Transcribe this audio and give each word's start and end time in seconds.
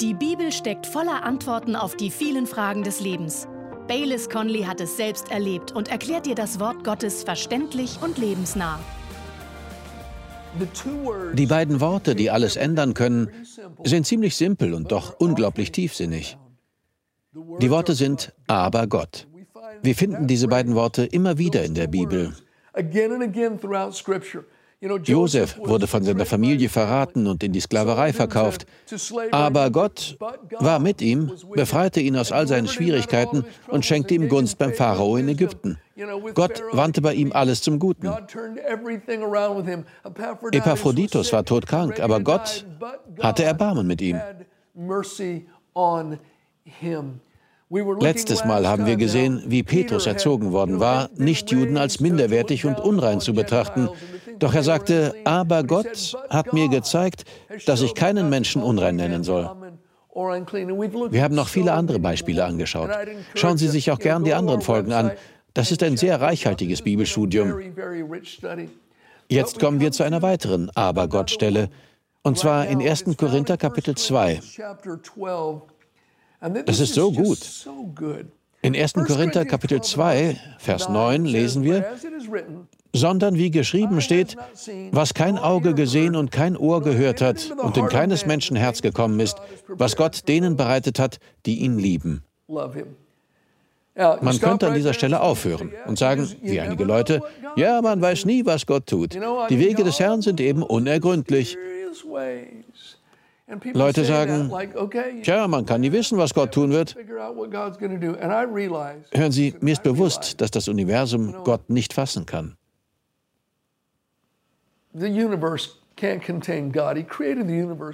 Die 0.00 0.12
Bibel 0.12 0.52
steckt 0.52 0.86
voller 0.86 1.24
Antworten 1.24 1.74
auf 1.74 1.96
die 1.96 2.10
vielen 2.10 2.46
Fragen 2.46 2.82
des 2.82 3.00
Lebens. 3.00 3.48
Baylis 3.88 4.28
Conley 4.28 4.64
hat 4.64 4.78
es 4.82 4.98
selbst 4.98 5.30
erlebt 5.30 5.72
und 5.72 5.88
erklärt 5.88 6.26
dir 6.26 6.34
das 6.34 6.60
Wort 6.60 6.84
Gottes 6.84 7.24
verständlich 7.24 7.98
und 8.02 8.18
lebensnah. 8.18 8.78
Die 11.32 11.46
beiden 11.46 11.80
Worte, 11.80 12.14
die 12.14 12.30
alles 12.30 12.56
ändern 12.56 12.92
können, 12.92 13.30
sind 13.84 14.06
ziemlich 14.06 14.36
simpel 14.36 14.74
und 14.74 14.92
doch 14.92 15.18
unglaublich 15.18 15.72
tiefsinnig. 15.72 16.36
Die 17.60 17.70
Worte 17.70 17.94
sind 17.94 18.34
aber 18.46 18.86
Gott. 18.86 19.26
Wir 19.82 19.94
finden 19.94 20.26
diese 20.26 20.48
beiden 20.48 20.74
Worte 20.74 21.06
immer 21.06 21.38
wieder 21.38 21.64
in 21.64 21.74
der 21.74 21.86
Bibel. 21.86 22.34
Josef 24.80 25.58
wurde 25.58 25.86
von 25.86 26.02
seiner 26.02 26.26
Familie 26.26 26.68
verraten 26.68 27.26
und 27.26 27.42
in 27.42 27.52
die 27.52 27.60
Sklaverei 27.60 28.12
verkauft. 28.12 28.66
Aber 29.30 29.70
Gott 29.70 30.18
war 30.58 30.78
mit 30.80 31.00
ihm, 31.00 31.32
befreite 31.54 32.00
ihn 32.00 32.14
aus 32.16 32.30
all 32.30 32.46
seinen 32.46 32.68
Schwierigkeiten 32.68 33.46
und 33.68 33.86
schenkte 33.86 34.14
ihm 34.14 34.28
Gunst 34.28 34.58
beim 34.58 34.74
Pharao 34.74 35.16
in 35.16 35.28
Ägypten. 35.28 35.78
Gott 36.34 36.62
wandte 36.72 37.00
bei 37.00 37.14
ihm 37.14 37.32
alles 37.32 37.62
zum 37.62 37.78
Guten. 37.78 38.10
Epaphroditus 40.52 41.32
war 41.32 41.44
todkrank, 41.44 41.98
aber 42.00 42.20
Gott 42.20 42.66
hatte 43.20 43.44
Erbarmen 43.44 43.86
mit 43.86 44.02
ihm. 44.02 44.20
Letztes 47.68 48.44
Mal 48.44 48.68
haben 48.68 48.86
wir 48.86 48.96
gesehen, 48.96 49.42
wie 49.46 49.64
Petrus 49.64 50.06
erzogen 50.06 50.52
worden 50.52 50.78
war, 50.78 51.10
Nichtjuden 51.16 51.76
als 51.76 51.98
minderwertig 51.98 52.64
und 52.64 52.78
unrein 52.78 53.20
zu 53.20 53.34
betrachten. 53.34 53.88
Doch 54.38 54.54
er 54.54 54.62
sagte, 54.62 55.14
aber 55.24 55.64
Gott 55.64 56.16
hat 56.30 56.52
mir 56.52 56.68
gezeigt, 56.68 57.24
dass 57.66 57.80
ich 57.80 57.94
keinen 57.94 58.28
Menschen 58.28 58.62
unrein 58.62 58.94
nennen 58.94 59.24
soll. 59.24 59.50
Wir 60.14 61.22
haben 61.22 61.34
noch 61.34 61.48
viele 61.48 61.72
andere 61.72 61.98
Beispiele 61.98 62.44
angeschaut. 62.44 62.90
Schauen 63.34 63.58
Sie 63.58 63.68
sich 63.68 63.90
auch 63.90 63.98
gern 63.98 64.22
die 64.24 64.34
anderen 64.34 64.62
Folgen 64.62 64.92
an. 64.92 65.10
Das 65.52 65.72
ist 65.72 65.82
ein 65.82 65.96
sehr 65.96 66.20
reichhaltiges 66.20 66.82
Bibelstudium. 66.82 67.52
Jetzt 69.28 69.58
kommen 69.58 69.80
wir 69.80 69.90
zu 69.90 70.04
einer 70.04 70.22
weiteren 70.22 70.70
Aber-Gott-Stelle, 70.74 71.68
und 72.22 72.38
zwar 72.38 72.66
in 72.66 72.80
1. 72.80 73.16
Korinther 73.16 73.56
Kapitel 73.56 73.96
2. 73.96 74.40
Das 76.40 76.80
ist 76.80 76.94
so 76.94 77.12
gut. 77.12 77.38
In 78.62 78.74
1. 78.74 78.94
Korinther 78.94 79.44
Kapitel 79.44 79.80
2, 79.80 80.36
Vers 80.58 80.88
9 80.88 81.24
lesen 81.24 81.62
wir, 81.62 81.84
sondern 82.92 83.36
wie 83.36 83.50
geschrieben 83.50 84.00
steht, 84.00 84.36
was 84.90 85.14
kein 85.14 85.38
Auge 85.38 85.74
gesehen 85.74 86.16
und 86.16 86.32
kein 86.32 86.56
Ohr 86.56 86.82
gehört 86.82 87.20
hat 87.20 87.52
und 87.62 87.76
in 87.76 87.86
keines 87.88 88.26
Menschen 88.26 88.56
Herz 88.56 88.82
gekommen 88.82 89.20
ist, 89.20 89.36
was 89.68 89.96
Gott 89.96 90.26
denen 90.28 90.56
bereitet 90.56 90.98
hat, 90.98 91.18
die 91.44 91.60
ihn 91.60 91.78
lieben. 91.78 92.22
Man 92.48 94.40
könnte 94.40 94.66
an 94.66 94.74
dieser 94.74 94.94
Stelle 94.94 95.20
aufhören 95.20 95.72
und 95.86 95.98
sagen, 95.98 96.28
wie 96.42 96.60
einige 96.60 96.84
Leute, 96.84 97.22
ja, 97.56 97.80
man 97.80 98.00
weiß 98.00 98.24
nie, 98.24 98.44
was 98.44 98.66
Gott 98.66 98.86
tut. 98.86 99.14
Die 99.14 99.58
Wege 99.58 99.84
des 99.84 100.00
Herrn 100.00 100.22
sind 100.22 100.40
eben 100.40 100.62
unergründlich. 100.62 101.56
Leute 103.74 104.04
sagen, 104.04 104.50
tja, 105.22 105.46
man 105.46 105.64
kann 105.64 105.80
nie 105.80 105.92
wissen, 105.92 106.18
was 106.18 106.34
Gott 106.34 106.52
tun 106.52 106.72
wird. 106.72 106.96
Hören 109.12 109.32
Sie, 109.32 109.54
mir 109.60 109.72
ist 109.72 109.82
bewusst, 109.84 110.40
dass 110.40 110.50
das 110.50 110.66
Universum 110.66 111.32
Gott 111.44 111.70
nicht 111.70 111.92
fassen 111.92 112.26
kann. 112.26 112.56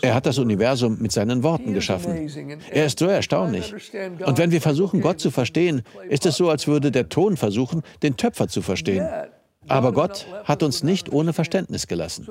Er 0.03 0.15
hat 0.15 0.27
das 0.27 0.39
Universum 0.39 0.99
mit 1.01 1.13
seinen 1.13 1.43
Worten 1.43 1.75
geschaffen. 1.75 2.31
Er 2.71 2.87
ist 2.87 2.99
so 2.99 3.07
erstaunlich. 3.07 3.75
Und 4.25 4.39
wenn 4.39 4.51
wir 4.51 4.63
versuchen, 4.63 5.03
Gott 5.03 5.21
zu 5.21 5.31
verstehen, 5.31 5.83
ist 6.09 6.25
es 6.25 6.37
so, 6.37 6.49
als 6.49 6.67
würde 6.67 6.91
der 6.91 7.11
Ton 7.11 7.37
versuchen, 7.37 7.83
den 8.03 8.17
Töpfer 8.17 8.49
zu 8.49 8.63
verstehen. 8.63 9.07
Aber 9.69 9.93
Gott 9.93 10.27
hat 10.45 10.63
uns 10.63 10.83
nicht 10.83 11.13
ohne 11.13 11.33
Verständnis 11.33 11.87
gelassen. 11.87 12.27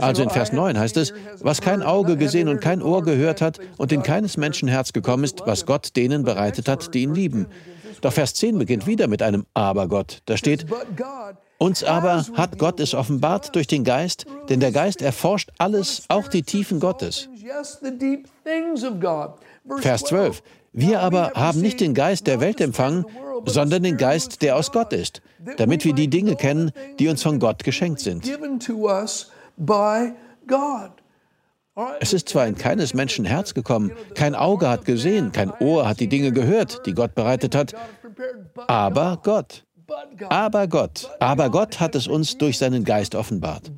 Also 0.00 0.22
in 0.22 0.30
Vers 0.30 0.52
9 0.52 0.78
heißt 0.78 0.96
es, 0.96 1.12
was 1.40 1.60
kein 1.60 1.82
Auge 1.82 2.16
gesehen 2.16 2.48
und 2.48 2.60
kein 2.60 2.82
Ohr 2.82 3.02
gehört 3.02 3.40
hat 3.40 3.58
und 3.76 3.92
in 3.92 4.02
keines 4.02 4.36
Menschen 4.36 4.68
Herz 4.68 4.92
gekommen 4.92 5.24
ist, 5.24 5.42
was 5.44 5.66
Gott 5.66 5.96
denen 5.96 6.24
bereitet 6.24 6.68
hat, 6.68 6.94
die 6.94 7.02
ihn 7.02 7.14
lieben. 7.14 7.46
Doch 8.00 8.12
Vers 8.12 8.34
10 8.34 8.58
beginnt 8.58 8.86
wieder 8.86 9.08
mit 9.08 9.22
einem 9.22 9.46
Aber 9.54 9.88
Gott. 9.88 10.22
Da 10.26 10.36
steht, 10.36 10.66
uns 11.58 11.84
aber 11.84 12.24
hat 12.34 12.58
Gott 12.58 12.80
es 12.80 12.94
offenbart 12.94 13.54
durch 13.54 13.66
den 13.66 13.84
Geist, 13.84 14.26
denn 14.48 14.60
der 14.60 14.72
Geist 14.72 15.02
erforscht 15.02 15.50
alles, 15.58 16.04
auch 16.08 16.28
die 16.28 16.42
Tiefen 16.42 16.80
Gottes. 16.80 17.28
Vers 19.78 20.02
12. 20.02 20.42
Wir 20.76 21.00
aber 21.00 21.32
haben 21.34 21.60
nicht 21.62 21.80
den 21.80 21.94
Geist 21.94 22.26
der 22.26 22.38
Welt 22.40 22.60
empfangen, 22.60 23.06
sondern 23.46 23.82
den 23.82 23.96
Geist, 23.96 24.42
der 24.42 24.56
aus 24.56 24.72
Gott 24.72 24.92
ist, 24.92 25.22
damit 25.56 25.86
wir 25.86 25.94
die 25.94 26.08
Dinge 26.08 26.36
kennen, 26.36 26.70
die 26.98 27.08
uns 27.08 27.22
von 27.22 27.38
Gott 27.38 27.64
geschenkt 27.64 28.00
sind. 28.00 28.26
Es 32.00 32.12
ist 32.12 32.28
zwar 32.28 32.46
in 32.46 32.56
keines 32.56 32.92
Menschen 32.92 33.24
Herz 33.24 33.54
gekommen, 33.54 33.92
kein 34.14 34.34
Auge 34.34 34.68
hat 34.68 34.84
gesehen, 34.84 35.32
kein 35.32 35.50
Ohr 35.60 35.88
hat 35.88 35.98
die 35.98 36.08
Dinge 36.08 36.30
gehört, 36.32 36.84
die 36.84 36.92
Gott 36.92 37.14
bereitet 37.14 37.54
hat, 37.54 37.74
aber 38.66 39.18
Gott. 39.22 39.64
Aber 40.28 40.66
Gott, 40.66 41.08
aber 41.20 41.48
Gott 41.48 41.80
hat 41.80 41.94
es 41.94 42.08
uns 42.08 42.36
durch 42.36 42.58
seinen 42.58 42.84
Geist 42.84 43.14
offenbart. 43.14 43.70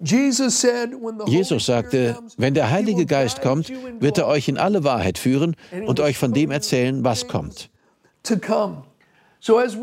Jesus 0.00 1.66
sagte, 1.66 2.18
wenn 2.36 2.54
der 2.54 2.70
Heilige 2.70 3.06
Geist 3.06 3.42
kommt, 3.42 3.72
wird 4.00 4.18
er 4.18 4.26
euch 4.26 4.48
in 4.48 4.58
alle 4.58 4.84
Wahrheit 4.84 5.18
führen 5.18 5.56
und 5.86 6.00
euch 6.00 6.18
von 6.18 6.32
dem 6.32 6.50
erzählen, 6.50 7.04
was 7.04 7.28
kommt. 7.28 7.70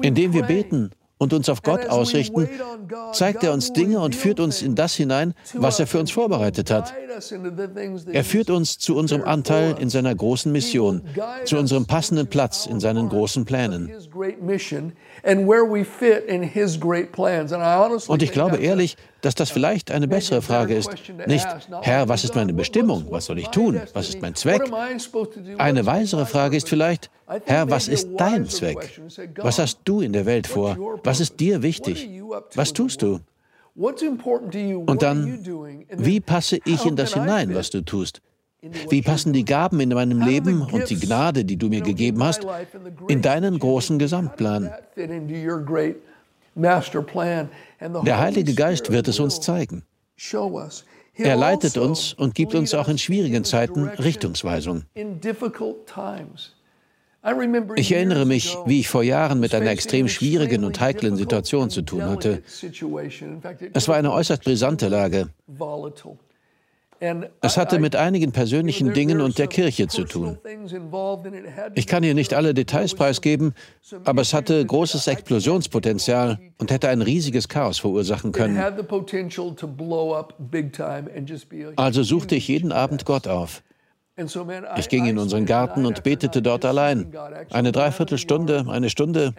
Indem 0.01 0.33
wir 0.33 0.43
beten 0.43 0.91
und 1.17 1.33
uns 1.33 1.49
auf 1.49 1.61
Gott 1.61 1.85
ausrichten, 1.87 2.49
zeigt 3.13 3.43
er 3.43 3.53
uns 3.53 3.73
Dinge 3.73 3.99
und 3.99 4.15
führt 4.15 4.39
uns 4.39 4.63
in 4.63 4.73
das 4.73 4.95
hinein, 4.95 5.35
was 5.53 5.79
er 5.79 5.85
für 5.85 5.99
uns 5.99 6.09
vorbereitet 6.09 6.71
hat. 6.71 6.93
Er 8.11 8.23
führt 8.23 8.49
uns 8.49 8.79
zu 8.79 8.95
unserem 8.95 9.23
Anteil 9.23 9.75
in 9.79 9.89
seiner 9.89 10.15
großen 10.15 10.51
Mission, 10.51 11.03
zu 11.45 11.57
unserem 11.57 11.85
passenden 11.85 12.27
Platz 12.27 12.65
in 12.65 12.79
seinen 12.79 13.07
großen 13.07 13.45
Plänen. 13.45 13.91
Und 18.07 18.23
ich 18.23 18.31
glaube 18.31 18.57
ehrlich, 18.57 18.97
dass 19.21 19.35
das 19.35 19.51
vielleicht 19.51 19.91
eine 19.91 20.07
bessere 20.07 20.41
Frage 20.41 20.75
ist. 20.75 20.89
Nicht, 21.27 21.47
Herr, 21.81 22.09
was 22.09 22.23
ist 22.23 22.35
meine 22.35 22.53
Bestimmung? 22.53 23.05
Was 23.09 23.25
soll 23.25 23.37
ich 23.39 23.47
tun? 23.49 23.79
Was 23.93 24.09
ist 24.09 24.21
mein 24.21 24.35
Zweck? 24.35 24.63
Eine 25.57 25.85
weisere 25.85 26.25
Frage 26.25 26.57
ist 26.57 26.67
vielleicht, 26.67 27.11
Herr, 27.45 27.69
was 27.69 27.87
ist 27.87 28.09
dein 28.17 28.47
Zweck? 28.47 28.99
Was 29.37 29.59
hast 29.59 29.79
du 29.85 30.01
in 30.01 30.11
der 30.13 30.25
Welt 30.25 30.47
vor? 30.47 30.99
Was 31.03 31.19
ist 31.19 31.39
dir 31.39 31.61
wichtig? 31.61 32.09
Was 32.55 32.73
tust 32.73 33.01
du? 33.01 33.19
Und 33.75 35.01
dann, 35.01 35.45
wie 35.91 36.19
passe 36.19 36.59
ich 36.65 36.85
in 36.85 36.95
das 36.95 37.13
hinein, 37.13 37.55
was 37.55 37.69
du 37.69 37.81
tust? 37.81 38.21
Wie 38.61 39.01
passen 39.01 39.33
die 39.33 39.43
Gaben 39.43 39.79
in 39.79 39.89
meinem 39.89 40.21
Leben 40.21 40.61
und 40.61 40.89
die 40.89 40.99
Gnade, 40.99 41.45
die 41.45 41.57
du 41.57 41.69
mir 41.69 41.81
gegeben 41.81 42.23
hast, 42.23 42.45
in 43.07 43.23
deinen 43.23 43.57
großen 43.57 43.97
Gesamtplan? 43.97 44.71
Der 48.05 48.19
Heilige 48.19 48.53
Geist 48.53 48.91
wird 48.91 49.07
es 49.07 49.19
uns 49.19 49.39
zeigen. 49.41 49.83
Er 51.15 51.35
leitet 51.35 51.77
uns 51.77 52.13
und 52.13 52.35
gibt 52.35 52.53
uns 52.53 52.73
auch 52.75 52.87
in 52.87 52.99
schwierigen 52.99 53.43
Zeiten 53.43 53.87
Richtungsweisung. 53.87 54.83
Ich 57.75 57.91
erinnere 57.91 58.25
mich, 58.25 58.57
wie 58.65 58.79
ich 58.79 58.89
vor 58.89 59.03
Jahren 59.03 59.39
mit 59.39 59.53
einer 59.55 59.69
extrem 59.71 60.07
schwierigen 60.07 60.63
und 60.63 60.79
heiklen 60.79 61.15
Situation 61.15 61.69
zu 61.69 61.81
tun 61.81 62.03
hatte. 62.03 62.43
Es 63.73 63.87
war 63.87 63.95
eine 63.95 64.11
äußerst 64.11 64.43
brisante 64.43 64.87
Lage. 64.87 65.29
Es 67.41 67.57
hatte 67.57 67.79
mit 67.79 67.95
einigen 67.95 68.31
persönlichen 68.31 68.93
Dingen 68.93 69.21
und 69.21 69.39
der 69.39 69.47
Kirche 69.47 69.87
zu 69.87 70.03
tun. 70.03 70.37
Ich 71.73 71.87
kann 71.87 72.03
hier 72.03 72.13
nicht 72.13 72.33
alle 72.33 72.53
Details 72.53 72.93
preisgeben, 72.93 73.53
aber 74.03 74.21
es 74.21 74.33
hatte 74.33 74.63
großes 74.63 75.07
Explosionspotenzial 75.07 76.39
und 76.59 76.71
hätte 76.71 76.89
ein 76.89 77.01
riesiges 77.01 77.49
Chaos 77.49 77.79
verursachen 77.79 78.31
können. 78.31 78.57
Also 81.75 82.03
suchte 82.03 82.35
ich 82.35 82.47
jeden 82.47 82.71
Abend 82.71 83.05
Gott 83.05 83.27
auf. 83.27 83.63
Ich 84.77 84.89
ging 84.89 85.05
in 85.05 85.17
unseren 85.17 85.45
Garten 85.45 85.85
und 85.85 86.03
betete 86.03 86.41
dort 86.41 86.65
allein. 86.65 87.13
Eine 87.49 87.71
Dreiviertelstunde, 87.71 88.65
eine 88.69 88.89
Stunde, 88.89 89.33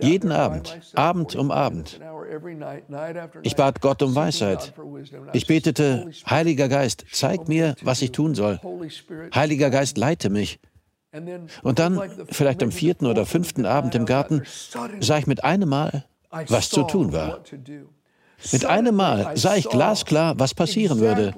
jeden 0.00 0.32
Abend, 0.32 0.80
Abend 0.94 1.36
um 1.36 1.50
Abend. 1.50 2.00
Ich 3.42 3.54
bat 3.54 3.80
Gott 3.80 4.02
um 4.02 4.14
Weisheit. 4.14 4.74
Ich 5.32 5.46
betete, 5.46 6.10
Heiliger 6.28 6.68
Geist, 6.68 7.04
zeig 7.12 7.48
mir, 7.48 7.76
was 7.82 8.02
ich 8.02 8.10
tun 8.10 8.34
soll. 8.34 8.60
Heiliger 9.34 9.70
Geist, 9.70 9.96
leite 9.98 10.30
mich. 10.30 10.58
Und 11.62 11.78
dann, 11.78 12.00
vielleicht 12.28 12.62
am 12.62 12.72
vierten 12.72 13.06
oder 13.06 13.24
fünften 13.24 13.66
Abend 13.66 13.94
im 13.94 14.04
Garten, 14.04 14.42
sah 15.00 15.18
ich 15.18 15.26
mit 15.26 15.44
einem 15.44 15.68
Mal, 15.68 16.04
was 16.48 16.70
zu 16.70 16.82
tun 16.82 17.12
war. 17.12 17.40
Mit 18.52 18.64
einem 18.64 18.94
Mal 18.94 19.36
sah 19.36 19.56
ich 19.56 19.68
glasklar, 19.68 20.38
was 20.38 20.54
passieren 20.54 20.98
würde. 20.98 21.34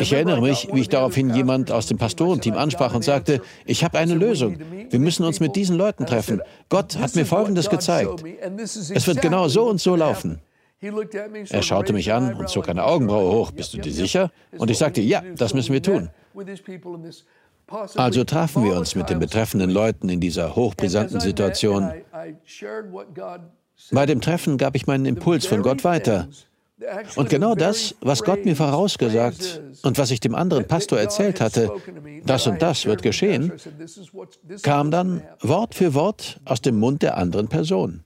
Ich 0.00 0.12
erinnere 0.12 0.40
mich, 0.42 0.68
wie 0.72 0.80
ich 0.80 0.88
daraufhin 0.88 1.34
jemand 1.34 1.72
aus 1.72 1.86
dem 1.86 1.96
Pastorenteam 1.96 2.54
ansprach 2.54 2.94
und 2.94 3.02
sagte, 3.02 3.40
ich 3.64 3.82
habe 3.82 3.98
eine 3.98 4.14
Lösung. 4.14 4.58
Wir 4.90 4.98
müssen 4.98 5.24
uns 5.24 5.40
mit 5.40 5.56
diesen 5.56 5.76
Leuten 5.76 6.06
treffen. 6.06 6.42
Gott 6.68 6.98
hat 6.98 7.14
mir 7.14 7.24
Folgendes 7.24 7.70
gezeigt. 7.70 8.24
Es 8.66 9.06
wird 9.06 9.22
genau 9.22 9.48
so 9.48 9.68
und 9.68 9.80
so 9.80 9.96
laufen. 9.96 10.40
Er 10.82 11.62
schaute 11.62 11.92
mich 11.92 12.12
an 12.12 12.34
und 12.34 12.48
zog 12.48 12.68
eine 12.68 12.84
Augenbraue 12.84 13.32
hoch. 13.32 13.50
Bist 13.50 13.74
du 13.74 13.78
dir 13.78 13.92
sicher? 13.92 14.30
Und 14.56 14.70
ich 14.70 14.78
sagte, 14.78 15.00
ja, 15.00 15.22
das 15.36 15.54
müssen 15.54 15.72
wir 15.72 15.82
tun. 15.82 16.10
Also 17.94 18.24
trafen 18.24 18.64
wir 18.64 18.76
uns 18.76 18.94
mit 18.94 19.10
den 19.10 19.18
betreffenden 19.18 19.70
Leuten 19.70 20.08
in 20.08 20.20
dieser 20.20 20.56
hochbrisanten 20.56 21.20
Situation. 21.20 21.90
Bei 23.92 24.06
dem 24.06 24.20
Treffen 24.20 24.58
gab 24.58 24.74
ich 24.74 24.86
meinen 24.86 25.06
Impuls 25.06 25.46
von 25.46 25.62
Gott 25.62 25.84
weiter. 25.84 26.28
Und 27.16 27.28
genau 27.28 27.54
das, 27.54 27.94
was 28.00 28.22
Gott 28.22 28.44
mir 28.44 28.56
vorausgesagt 28.56 29.62
und 29.82 29.98
was 29.98 30.10
ich 30.10 30.20
dem 30.20 30.34
anderen 30.34 30.66
Pastor 30.66 30.98
erzählt 30.98 31.40
hatte, 31.40 31.70
das 32.24 32.46
und 32.46 32.62
das 32.62 32.86
wird 32.86 33.02
geschehen, 33.02 33.52
kam 34.62 34.90
dann 34.90 35.22
Wort 35.40 35.74
für 35.74 35.94
Wort 35.94 36.40
aus 36.44 36.60
dem 36.60 36.78
Mund 36.78 37.02
der 37.02 37.16
anderen 37.16 37.48
Person. 37.48 38.04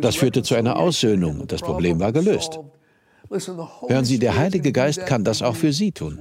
Das 0.00 0.16
führte 0.16 0.42
zu 0.42 0.54
einer 0.54 0.76
Aussöhnung 0.76 1.40
und 1.40 1.52
das 1.52 1.60
Problem 1.60 2.00
war 2.00 2.12
gelöst. 2.12 2.58
Hören 3.86 4.04
Sie, 4.04 4.18
der 4.18 4.36
Heilige 4.36 4.72
Geist 4.72 5.06
kann 5.06 5.22
das 5.24 5.42
auch 5.42 5.54
für 5.54 5.72
Sie 5.72 5.92
tun. 5.92 6.18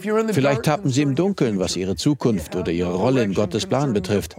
Vielleicht 0.00 0.62
tappen 0.62 0.90
Sie 0.90 1.02
im 1.02 1.14
Dunkeln, 1.14 1.58
was 1.58 1.76
Ihre 1.76 1.96
Zukunft 1.96 2.56
oder 2.56 2.72
Ihre 2.72 2.94
Rolle 2.94 3.22
in 3.22 3.34
Gottes 3.34 3.66
Plan 3.66 3.92
betrifft. 3.92 4.36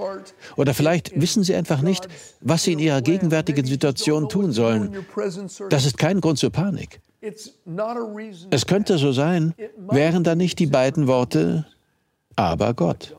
Oder 0.56 0.74
vielleicht 0.74 1.20
wissen 1.20 1.44
Sie 1.44 1.56
einfach 1.56 1.82
nicht, 1.82 2.08
was 2.42 2.64
Sie 2.64 2.74
in 2.74 2.80
Ihrer 2.80 3.02
gegenwärtigen 3.02 3.66
Situation 3.66 4.30
tun 4.30 4.52
sollen. 4.52 5.06
Das 5.70 5.86
ist 5.86 5.98
kein 5.98 6.22
Grund 6.22 6.40
zur 6.40 6.52
Panik. 6.52 7.02
Es 7.22 8.66
könnte 8.68 8.98
so 8.98 9.12
sein, 9.12 9.54
wären 9.78 10.24
da 10.24 10.36
nicht 10.36 10.60
die 10.60 10.68
beiden 10.68 11.08
Worte, 11.08 11.66
aber 12.36 12.74
Gott. 12.74 13.16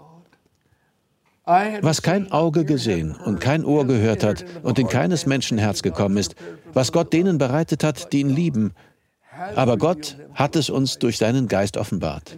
Was 1.47 2.01
kein 2.01 2.33
Auge 2.33 2.65
gesehen 2.65 3.15
und 3.25 3.39
kein 3.39 3.65
Ohr 3.65 3.87
gehört 3.87 4.25
hat 4.25 4.45
und 4.63 4.79
in 4.79 4.89
keines 4.89 5.27
Menschenherz 5.27 5.83
gekommen 5.83 6.17
ist, 6.17 6.35
was 6.73 6.91
Gott 6.91 7.13
denen 7.13 7.37
bereitet 7.37 7.85
hat, 7.85 8.13
die 8.13 8.21
ihn 8.21 8.31
lieben, 8.31 8.73
aber 9.55 9.77
Gott 9.77 10.17
hat 10.35 10.57
es 10.57 10.71
uns 10.71 10.99
durch 10.99 11.19
seinen 11.19 11.49
Geist 11.49 11.77
offenbart. 11.77 12.37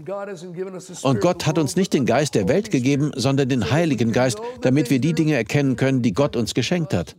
Und 1.02 1.20
Gott 1.20 1.46
hat 1.46 1.58
uns 1.58 1.76
nicht 1.76 1.92
den 1.92 2.06
Geist 2.06 2.34
der 2.34 2.48
Welt 2.48 2.70
gegeben, 2.70 3.12
sondern 3.14 3.48
den 3.48 3.70
Heiligen 3.70 4.12
Geist, 4.12 4.38
damit 4.62 4.90
wir 4.90 5.00
die 5.00 5.12
Dinge 5.12 5.34
erkennen 5.34 5.76
können, 5.76 6.02
die 6.02 6.12
Gott 6.12 6.36
uns 6.36 6.54
geschenkt 6.54 6.94
hat. 6.94 7.16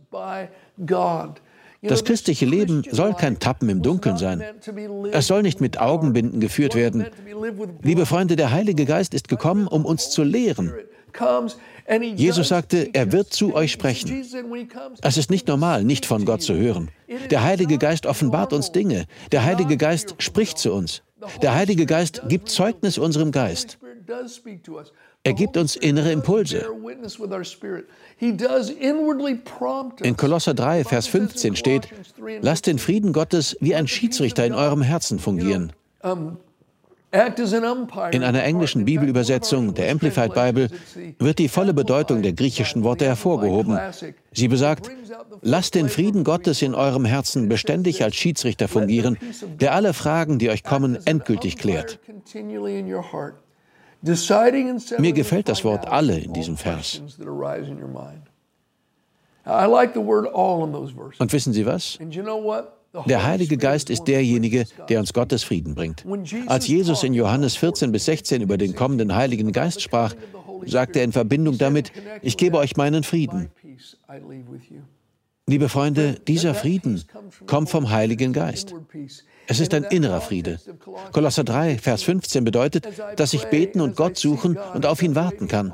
Das 1.80 2.04
christliche 2.04 2.44
Leben 2.44 2.82
soll 2.90 3.14
kein 3.14 3.38
Tappen 3.38 3.68
im 3.68 3.82
Dunkeln 3.82 4.16
sein. 4.16 4.42
Es 5.12 5.28
soll 5.28 5.42
nicht 5.42 5.60
mit 5.60 5.80
Augenbinden 5.80 6.40
geführt 6.40 6.74
werden. 6.74 7.06
Liebe 7.82 8.04
Freunde, 8.04 8.34
der 8.34 8.50
Heilige 8.50 8.84
Geist 8.84 9.14
ist 9.14 9.28
gekommen, 9.28 9.68
um 9.68 9.84
uns 9.84 10.10
zu 10.10 10.24
lehren. 10.24 10.72
Jesus 12.16 12.48
sagte, 12.48 12.90
er 12.92 13.12
wird 13.12 13.32
zu 13.32 13.54
euch 13.54 13.72
sprechen. 13.72 14.24
Es 15.02 15.16
ist 15.16 15.30
nicht 15.30 15.48
normal, 15.48 15.84
nicht 15.84 16.06
von 16.06 16.24
Gott 16.24 16.42
zu 16.42 16.54
hören. 16.54 16.90
Der 17.30 17.42
Heilige 17.42 17.78
Geist 17.78 18.06
offenbart 18.06 18.52
uns 18.52 18.72
Dinge. 18.72 19.06
Der 19.32 19.44
Heilige 19.44 19.76
Geist 19.76 20.14
spricht 20.18 20.58
zu 20.58 20.72
uns. 20.72 21.02
Der 21.42 21.54
Heilige 21.54 21.86
Geist 21.86 22.22
gibt 22.28 22.48
Zeugnis 22.48 22.98
unserem 22.98 23.32
Geist. 23.32 23.78
Er 25.24 25.32
gibt 25.32 25.56
uns 25.56 25.76
innere 25.76 26.12
Impulse. 26.12 26.64
In 30.02 30.16
Kolosser 30.16 30.54
3, 30.54 30.84
Vers 30.84 31.06
15 31.06 31.56
steht, 31.56 31.88
lasst 32.40 32.66
den 32.66 32.78
Frieden 32.78 33.12
Gottes 33.12 33.56
wie 33.60 33.74
ein 33.74 33.88
Schiedsrichter 33.88 34.46
in 34.46 34.54
eurem 34.54 34.82
Herzen 34.82 35.18
fungieren. 35.18 35.72
In 37.10 38.22
einer 38.22 38.44
englischen 38.44 38.84
Bibelübersetzung, 38.84 39.72
der 39.72 39.90
Amplified 39.90 40.34
Bible, 40.34 40.68
wird 41.18 41.38
die 41.38 41.48
volle 41.48 41.72
Bedeutung 41.72 42.20
der 42.20 42.34
griechischen 42.34 42.84
Worte 42.84 43.06
hervorgehoben. 43.06 43.78
Sie 44.32 44.48
besagt, 44.48 44.90
lasst 45.40 45.74
den 45.74 45.88
Frieden 45.88 46.22
Gottes 46.22 46.60
in 46.60 46.74
eurem 46.74 47.06
Herzen 47.06 47.48
beständig 47.48 48.04
als 48.04 48.14
Schiedsrichter 48.16 48.68
fungieren, 48.68 49.16
der 49.58 49.72
alle 49.72 49.94
Fragen, 49.94 50.38
die 50.38 50.50
euch 50.50 50.62
kommen, 50.62 50.98
endgültig 51.06 51.56
klärt. 51.56 51.98
Mir 54.98 55.12
gefällt 55.12 55.48
das 55.48 55.64
Wort 55.64 55.88
alle 55.88 56.18
in 56.18 56.32
diesem 56.34 56.56
Vers. 56.58 57.02
Und 61.18 61.32
wissen 61.32 61.52
Sie 61.54 61.66
was? 61.66 61.98
Der 63.06 63.24
Heilige 63.24 63.58
Geist 63.58 63.90
ist 63.90 64.04
derjenige, 64.04 64.64
der 64.88 65.00
uns 65.00 65.12
Gottes 65.12 65.44
Frieden 65.44 65.74
bringt. 65.74 66.04
Als 66.46 66.66
Jesus 66.66 67.02
in 67.02 67.12
Johannes 67.14 67.56
14 67.56 67.92
bis 67.92 68.06
16 68.06 68.42
über 68.42 68.56
den 68.56 68.74
kommenden 68.74 69.14
Heiligen 69.14 69.52
Geist 69.52 69.82
sprach, 69.82 70.14
sagte 70.66 71.00
er 71.00 71.04
in 71.04 71.12
Verbindung 71.12 71.58
damit, 71.58 71.92
ich 72.22 72.36
gebe 72.36 72.58
euch 72.58 72.76
meinen 72.76 73.04
Frieden. 73.04 73.50
Liebe 75.46 75.68
Freunde, 75.70 76.20
dieser 76.26 76.54
Frieden 76.54 77.02
kommt 77.46 77.70
vom 77.70 77.90
Heiligen 77.90 78.32
Geist. 78.32 78.74
Es 79.46 79.60
ist 79.60 79.72
ein 79.72 79.84
innerer 79.84 80.20
Friede. 80.20 80.60
Kolosser 81.12 81.44
3, 81.44 81.78
Vers 81.78 82.02
15 82.02 82.44
bedeutet, 82.44 82.86
dass 83.16 83.32
ich 83.32 83.46
beten 83.46 83.80
und 83.80 83.96
Gott 83.96 84.18
suchen 84.18 84.58
und 84.74 84.84
auf 84.84 85.02
ihn 85.02 85.14
warten 85.14 85.48
kann. 85.48 85.72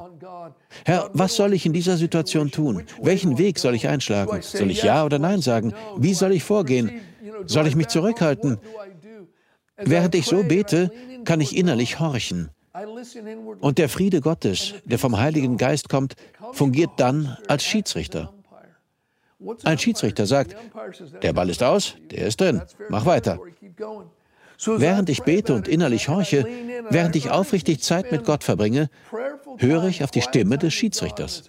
Herr, 0.85 1.11
was 1.13 1.35
soll 1.37 1.53
ich 1.53 1.67
in 1.67 1.73
dieser 1.73 1.97
Situation 1.97 2.51
tun? 2.51 2.85
Welchen 3.03 3.39
Weg 3.39 3.59
soll 3.59 3.75
ich 3.75 3.89
einschlagen? 3.89 4.43
Soll 4.43 4.71
ich 4.71 4.83
Ja 4.83 5.05
oder 5.05 5.19
Nein 5.19 5.41
sagen? 5.41 5.73
Wie 5.97 6.15
soll 6.15 6.33
ich 6.33 6.45
vorgehen? 6.45 7.01
Soll 7.47 7.67
ich 7.67 7.77
mich 7.77 7.89
zurückhalten? 7.89 8.59
Während 9.77 10.15
ich 10.15 10.27
so 10.27 10.43
bete, 10.43 10.91
kann 11.25 11.41
ich 11.41 11.57
innerlich 11.57 12.01
horchen. 12.01 12.51
Und 13.61 13.79
der 13.79 13.89
Friede 13.89 14.21
Gottes, 14.21 14.75
der 14.85 14.99
vom 14.99 15.19
Heiligen 15.19 15.57
Geist 15.57 15.89
kommt, 15.89 16.15
fungiert 16.53 16.91
dann 16.97 17.37
als 17.47 17.65
Schiedsrichter. 17.65 18.33
Ein 19.65 19.79
Schiedsrichter 19.79 20.27
sagt, 20.27 20.57
der 21.23 21.33
Ball 21.33 21.51
ist 21.51 21.63
aus, 21.63 21.97
der 22.11 22.27
ist 22.27 22.41
drin, 22.41 22.63
mach 22.89 23.05
weiter. 23.07 23.39
Während 24.67 25.09
ich 25.09 25.23
bete 25.23 25.55
und 25.55 25.69
innerlich 25.69 26.09
horche, 26.09 26.47
während 26.91 27.17
ich 27.17 27.31
aufrichtig 27.31 27.83
Zeit 27.83 28.13
mit 28.13 28.25
Gott 28.25 28.45
verbringe, 28.45 28.89
höre 29.59 29.85
ich 29.85 30.05
auf 30.05 30.11
die 30.11 30.23
Stimme 30.23 30.59
des 30.59 30.75
Schiedsrichters. 30.75 31.45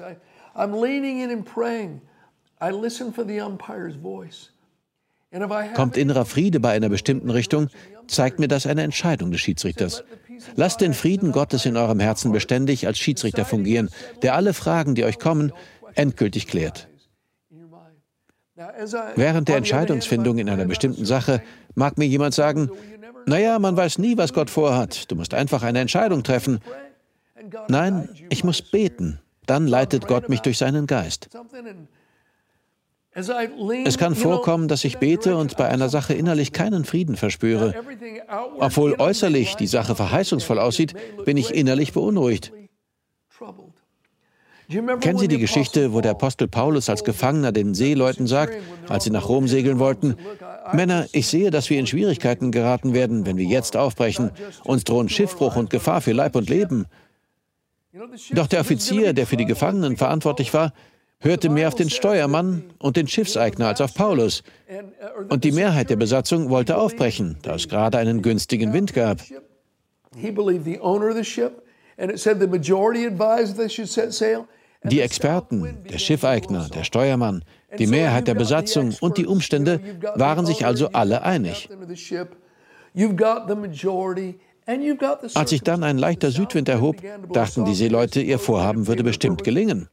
Kommt 5.76 5.98
innerer 5.98 6.26
Friede 6.26 6.60
bei 6.60 6.72
einer 6.72 6.90
bestimmten 6.90 7.30
Richtung, 7.30 7.70
zeigt 8.08 8.40
mir 8.40 8.48
das 8.48 8.66
eine 8.66 8.84
Entscheidung 8.84 9.32
des 9.32 9.42
Schiedsrichters. 9.42 10.04
Lasst 10.56 10.82
den 10.82 10.94
Frieden 10.94 11.32
Gottes 11.32 11.66
in 11.66 11.76
eurem 11.78 12.00
Herzen 12.00 12.32
beständig 12.32 12.88
als 12.88 12.98
Schiedsrichter 12.98 13.46
fungieren, 13.46 13.90
der 14.22 14.36
alle 14.36 14.54
Fragen, 14.54 14.96
die 14.96 15.04
euch 15.04 15.20
kommen, 15.20 15.52
endgültig 15.96 16.48
klärt. 16.48 16.88
Während 19.16 19.50
der 19.50 19.58
Entscheidungsfindung 19.58 20.38
in 20.38 20.50
einer 20.50 20.66
bestimmten 20.66 21.06
Sache 21.06 21.42
mag 21.76 21.98
mir 21.98 22.06
jemand 22.06 22.34
sagen, 22.34 22.70
naja, 23.26 23.60
man 23.60 23.76
weiß 23.76 23.98
nie, 23.98 24.18
was 24.18 24.34
Gott 24.34 24.50
vorhat. 24.50 25.12
Du 25.12 25.16
musst 25.16 25.34
einfach 25.34 25.64
eine 25.64 25.80
Entscheidung 25.80 26.24
treffen. 26.24 26.60
Nein, 27.68 28.10
ich 28.30 28.44
muss 28.44 28.62
beten. 28.62 29.20
Dann 29.46 29.68
leitet 29.68 30.08
Gott 30.08 30.30
mich 30.30 30.40
durch 30.40 30.58
seinen 30.58 30.88
Geist. 30.88 31.30
Es 33.14 33.98
kann 33.98 34.16
vorkommen, 34.16 34.68
dass 34.68 34.84
ich 34.84 34.98
bete 34.98 35.38
und 35.38 35.56
bei 35.58 35.70
einer 35.70 35.90
Sache 35.90 36.14
innerlich 36.14 36.52
keinen 36.52 36.84
Frieden 36.84 37.16
verspüre. 37.16 37.74
Obwohl 38.60 38.96
äußerlich 39.00 39.56
die 39.56 39.68
Sache 39.68 39.96
verheißungsvoll 39.96 40.60
aussieht, 40.60 40.96
bin 41.24 41.38
ich 41.38 41.54
innerlich 41.54 41.94
beunruhigt. 41.94 42.52
Kennen 44.68 45.18
Sie 45.20 45.28
die 45.28 45.38
Geschichte, 45.38 45.94
wo 45.94 46.02
der 46.02 46.12
Apostel 46.12 46.48
Paulus 46.48 46.90
als 46.90 47.04
Gefangener 47.04 47.52
den 47.52 47.76
Seeleuten 47.76 48.26
sagt, 48.26 48.56
als 48.88 49.04
sie 49.04 49.12
nach 49.12 49.30
Rom 49.30 49.48
segeln 49.48 49.80
wollten, 49.80 50.16
Männer, 50.74 51.06
ich 51.12 51.28
sehe, 51.28 51.52
dass 51.52 51.70
wir 51.70 51.80
in 51.80 51.86
Schwierigkeiten 51.86 52.52
geraten 52.52 52.94
werden, 52.94 53.26
wenn 53.26 53.38
wir 53.38 53.46
jetzt 53.46 53.78
aufbrechen. 53.78 54.32
Uns 54.64 54.84
drohen 54.84 55.10
Schiffbruch 55.10 55.56
und 55.56 55.70
Gefahr 55.70 56.02
für 56.02 56.14
Leib 56.14 56.36
und 56.36 56.50
Leben. 56.50 56.86
Doch 58.32 58.48
der 58.48 58.62
Offizier, 58.62 59.14
der 59.14 59.28
für 59.28 59.38
die 59.38 59.46
Gefangenen 59.46 59.98
verantwortlich 59.98 60.54
war, 60.54 60.74
hörte 61.20 61.50
mehr 61.50 61.68
auf 61.68 61.76
den 61.76 61.90
Steuermann 61.90 62.64
und 62.80 62.98
den 62.98 63.08
Schiffseigner 63.08 63.68
als 63.68 63.82
auf 63.82 63.94
Paulus. 63.94 64.44
Und 65.30 65.44
die 65.44 65.52
Mehrheit 65.52 65.90
der 65.90 65.96
Besatzung 65.96 66.50
wollte 66.50 66.78
aufbrechen, 66.78 67.38
da 67.44 67.56
es 67.56 67.68
gerade 67.68 67.98
einen 67.98 68.22
günstigen 68.22 68.74
Wind 68.74 68.94
gab. 68.94 69.20
Die 74.84 75.02
Experten, 75.02 75.84
der 75.90 75.98
Schiffeigner, 75.98 76.70
der 76.74 76.84
Steuermann, 76.84 77.44
die 77.80 77.88
Mehrheit 77.88 78.28
der 78.28 78.36
Besatzung 78.36 78.94
und 79.00 79.18
die 79.18 79.26
Umstände 79.26 79.80
waren 80.16 80.46
sich 80.46 80.66
also 80.66 80.90
alle 80.92 81.24
einig. 81.24 81.70
Als 85.36 85.50
sich 85.52 85.62
dann 85.62 85.84
ein 85.84 85.98
leichter 85.98 86.32
Südwind 86.32 86.68
erhob, 86.70 86.98
dachten 87.32 87.66
die 87.66 87.76
Seeleute, 87.76 88.22
ihr 88.22 88.40
Vorhaben 88.40 88.88
würde 88.88 89.04
bestimmt 89.04 89.44
gelingen. 89.44 89.90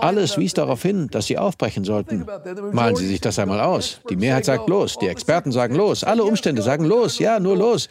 Alles 0.00 0.36
wies 0.36 0.52
darauf 0.52 0.82
hin, 0.82 1.08
dass 1.10 1.26
sie 1.26 1.38
aufbrechen 1.38 1.84
sollten. 1.84 2.26
Malen 2.72 2.96
Sie 2.96 3.06
sich 3.06 3.20
das 3.20 3.38
einmal 3.38 3.60
aus. 3.60 4.00
Die 4.10 4.16
Mehrheit 4.16 4.44
sagt 4.44 4.68
los, 4.68 4.98
die 4.98 5.08
Experten 5.08 5.50
sagen 5.50 5.74
los, 5.74 6.04
alle 6.04 6.24
Umstände 6.24 6.60
sagen 6.60 6.84
los, 6.84 7.18
ja, 7.18 7.40
nur 7.40 7.56
los. 7.56 7.88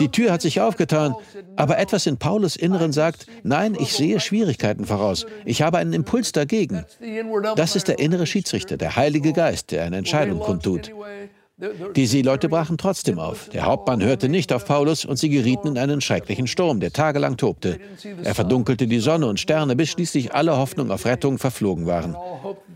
Die 0.00 0.08
Tür 0.08 0.32
hat 0.32 0.42
sich 0.42 0.60
aufgetan, 0.60 1.14
aber 1.56 1.78
etwas 1.78 2.06
in 2.06 2.16
Paulus 2.16 2.56
Inneren 2.56 2.92
sagt, 2.92 3.26
nein, 3.44 3.76
ich 3.78 3.92
sehe 3.92 4.18
Schwierigkeiten 4.18 4.84
voraus. 4.84 5.24
Ich 5.44 5.62
habe 5.62 5.78
einen 5.78 5.92
Impuls 5.92 6.32
dagegen. 6.32 6.84
Das 7.54 7.76
ist 7.76 7.86
der 7.86 8.00
innere 8.00 8.26
Schiedsrichter, 8.26 8.76
der 8.76 8.96
Heilige 8.96 9.32
Geist, 9.32 9.70
der 9.70 9.84
eine 9.84 9.98
Entscheidung 9.98 10.40
kundtut. 10.40 10.90
Die 11.94 12.06
Seeleute 12.06 12.48
brachen 12.48 12.78
trotzdem 12.78 13.20
auf. 13.20 13.48
Der 13.50 13.64
Hauptmann 13.64 14.02
hörte 14.02 14.28
nicht 14.28 14.52
auf 14.52 14.64
Paulus 14.64 15.04
und 15.04 15.16
sie 15.18 15.28
gerieten 15.28 15.68
in 15.68 15.78
einen 15.78 16.00
schrecklichen 16.00 16.48
Sturm, 16.48 16.80
der 16.80 16.92
tagelang 16.92 17.36
tobte. 17.36 17.78
Er 18.24 18.34
verdunkelte 18.34 18.88
die 18.88 18.98
Sonne 18.98 19.26
und 19.26 19.38
Sterne, 19.38 19.76
bis 19.76 19.90
schließlich 19.90 20.34
alle 20.34 20.56
Hoffnung 20.56 20.90
auf 20.90 21.06
Rettung 21.06 21.38
verflogen 21.38 21.86
waren. 21.86 22.16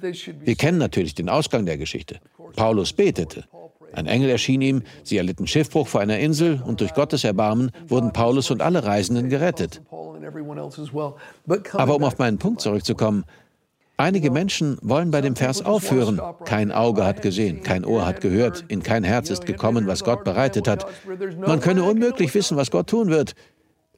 Wir 0.00 0.54
kennen 0.54 0.78
natürlich 0.78 1.16
den 1.16 1.28
Ausgang 1.28 1.66
der 1.66 1.76
Geschichte. 1.76 2.20
Paulus 2.54 2.92
betete. 2.92 3.44
Ein 3.92 4.06
Engel 4.06 4.30
erschien 4.30 4.60
ihm, 4.60 4.82
sie 5.02 5.16
erlitten 5.16 5.46
Schiffbruch 5.46 5.88
vor 5.88 6.00
einer 6.00 6.18
Insel 6.18 6.62
und 6.64 6.80
durch 6.80 6.94
Gottes 6.94 7.24
Erbarmen 7.24 7.72
wurden 7.88 8.12
Paulus 8.12 8.50
und 8.50 8.62
alle 8.62 8.84
Reisenden 8.84 9.28
gerettet. 9.28 9.82
Aber 11.72 11.96
um 11.96 12.04
auf 12.04 12.18
meinen 12.18 12.38
Punkt 12.38 12.60
zurückzukommen, 12.60 13.24
Einige 14.00 14.30
Menschen 14.30 14.78
wollen 14.80 15.10
bei 15.10 15.20
dem 15.20 15.34
Vers 15.34 15.64
aufhören. 15.64 16.20
Kein 16.44 16.70
Auge 16.70 17.04
hat 17.04 17.20
gesehen, 17.20 17.64
kein 17.64 17.84
Ohr 17.84 18.06
hat 18.06 18.20
gehört, 18.20 18.64
in 18.68 18.84
kein 18.84 19.02
Herz 19.02 19.28
ist 19.28 19.44
gekommen, 19.44 19.88
was 19.88 20.04
Gott 20.04 20.22
bereitet 20.22 20.68
hat. 20.68 20.86
Man 21.44 21.58
könne 21.58 21.82
unmöglich 21.82 22.32
wissen, 22.32 22.56
was 22.56 22.70
Gott 22.70 22.88
tun 22.88 23.08
wird. 23.08 23.34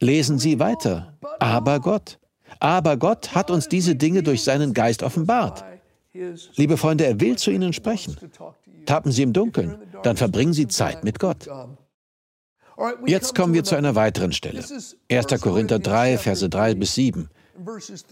Lesen 0.01 0.39
Sie 0.39 0.59
weiter. 0.59 1.19
Aber 1.39 1.81
Gott. 1.81 2.19
Aber 2.61 2.97
Gott 2.97 3.35
hat 3.35 3.51
uns 3.51 3.69
diese 3.69 3.95
Dinge 3.95 4.23
durch 4.23 4.43
seinen 4.43 4.73
Geist 4.73 5.03
offenbart. 5.03 5.65
Liebe 6.57 6.79
Freunde, 6.79 7.05
er 7.05 7.21
will 7.21 7.37
zu 7.37 7.51
Ihnen 7.51 7.75
sprechen. 7.75 8.17
Tappen 8.87 9.13
Sie 9.13 9.23
im 9.23 9.35
Dunkeln, 9.35 9.77
dann 10.03 10.17
verbringen 10.17 10.55
Sie 10.55 10.67
Zeit 10.67 11.05
mit 11.05 11.19
Gott. 11.19 11.47
Jetzt 13.05 13.35
kommen 13.35 13.53
wir 13.53 13.65
zu 13.65 13.77
einer 13.77 13.95
weiteren 13.95 14.33
Stelle. 14.33 14.65
1. 15.11 15.41
Korinther 15.43 15.79
3, 15.79 16.17
Verse 16.17 16.49
3 16.49 16.75
bis 16.75 16.95
7. 16.95 17.29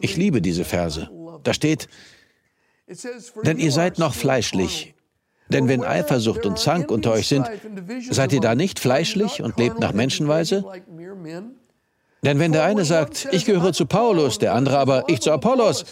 Ich 0.00 0.18
liebe 0.18 0.42
diese 0.42 0.64
Verse. 0.64 1.09
Da 1.48 1.54
steht, 1.54 1.88
denn 3.42 3.58
ihr 3.58 3.72
seid 3.72 3.98
noch 3.98 4.12
fleischlich. 4.12 4.94
Denn 5.48 5.66
wenn 5.66 5.82
Eifersucht 5.82 6.44
und 6.44 6.58
Zank 6.58 6.90
unter 6.90 7.12
euch 7.12 7.26
sind, 7.26 7.50
seid 8.10 8.34
ihr 8.34 8.40
da 8.40 8.54
nicht 8.54 8.78
fleischlich 8.78 9.40
und 9.40 9.58
lebt 9.58 9.80
nach 9.80 9.94
Menschenweise? 9.94 10.62
Denn 12.22 12.38
wenn 12.38 12.52
der 12.52 12.64
eine 12.64 12.84
sagt, 12.84 13.28
ich 13.32 13.46
gehöre 13.46 13.72
zu 13.72 13.86
Paulus, 13.86 14.36
der 14.36 14.52
andere 14.52 14.78
aber, 14.78 15.08
ich 15.08 15.22
zu 15.22 15.32
Apollos, 15.32 15.86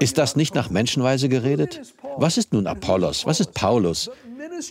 ist 0.00 0.18
das 0.18 0.36
nicht 0.36 0.54
nach 0.54 0.68
Menschenweise 0.68 1.30
geredet? 1.30 1.80
Was 2.18 2.36
ist 2.36 2.52
nun 2.52 2.66
Apollos? 2.66 3.24
Was 3.24 3.40
ist 3.40 3.54
Paulus? 3.54 4.10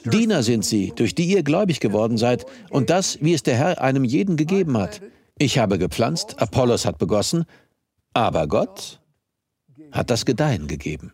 Diener 0.05 0.43
sind 0.43 0.63
sie, 0.63 0.93
durch 0.95 1.15
die 1.15 1.25
ihr 1.25 1.41
gläubig 1.41 1.79
geworden 1.79 2.19
seid, 2.19 2.45
und 2.69 2.91
das, 2.91 3.17
wie 3.21 3.33
es 3.33 3.41
der 3.41 3.55
Herr 3.55 3.81
einem 3.81 4.03
jeden 4.03 4.37
gegeben 4.37 4.77
hat. 4.77 5.01
Ich 5.39 5.57
habe 5.57 5.79
gepflanzt, 5.79 6.39
Apollos 6.39 6.85
hat 6.85 6.99
begossen, 6.99 7.45
aber 8.13 8.45
Gott 8.45 8.99
hat 9.93 10.09
das 10.09 10.25
Gedeihen 10.25 10.67
gegeben. 10.67 11.13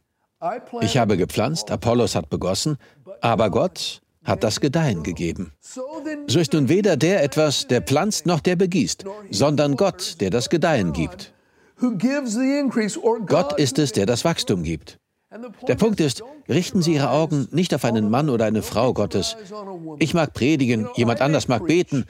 Ich 0.82 0.98
habe 0.98 1.18
gepflanzt, 1.18 1.70
Apollos 1.70 2.16
hat 2.16 2.30
begossen, 2.30 2.78
aber 3.22 3.50
Gott 3.50 4.02
hat 4.24 4.44
das 4.44 4.60
Gedeihen 4.60 5.04
gegeben. 5.04 5.52
So 6.28 6.40
ist 6.40 6.54
nun 6.54 6.70
weder 6.70 6.98
der 6.98 7.24
etwas, 7.24 7.68
der 7.68 7.82
pflanzt, 7.82 8.26
noch 8.26 8.40
der 8.40 8.56
begießt, 8.56 9.04
sondern 9.32 9.76
Gott, 9.76 10.22
der 10.22 10.30
das 10.30 10.50
Gedeihen 10.50 10.94
gibt. 10.94 11.34
Gott 13.28 13.60
ist 13.60 13.80
es, 13.80 13.92
der 13.92 14.06
das 14.06 14.26
Wachstum 14.26 14.64
gibt. 14.64 14.98
Der 15.68 15.76
Punkt 15.76 16.00
ist, 16.00 16.24
richten 16.48 16.82
Sie 16.82 16.96
Ihre 16.96 17.12
Augen 17.12 17.48
nicht 17.52 17.74
auf 17.76 17.86
einen 17.86 18.10
Mann 18.10 18.30
oder 18.30 18.46
eine 18.46 18.64
Frau 18.64 18.94
Gottes. 18.94 19.38
Ich 20.00 20.14
mag 20.14 20.34
predigen, 20.34 20.88
jemand 20.96 21.22
anders 21.22 21.48
mag 21.48 21.68
beten, 21.68 22.06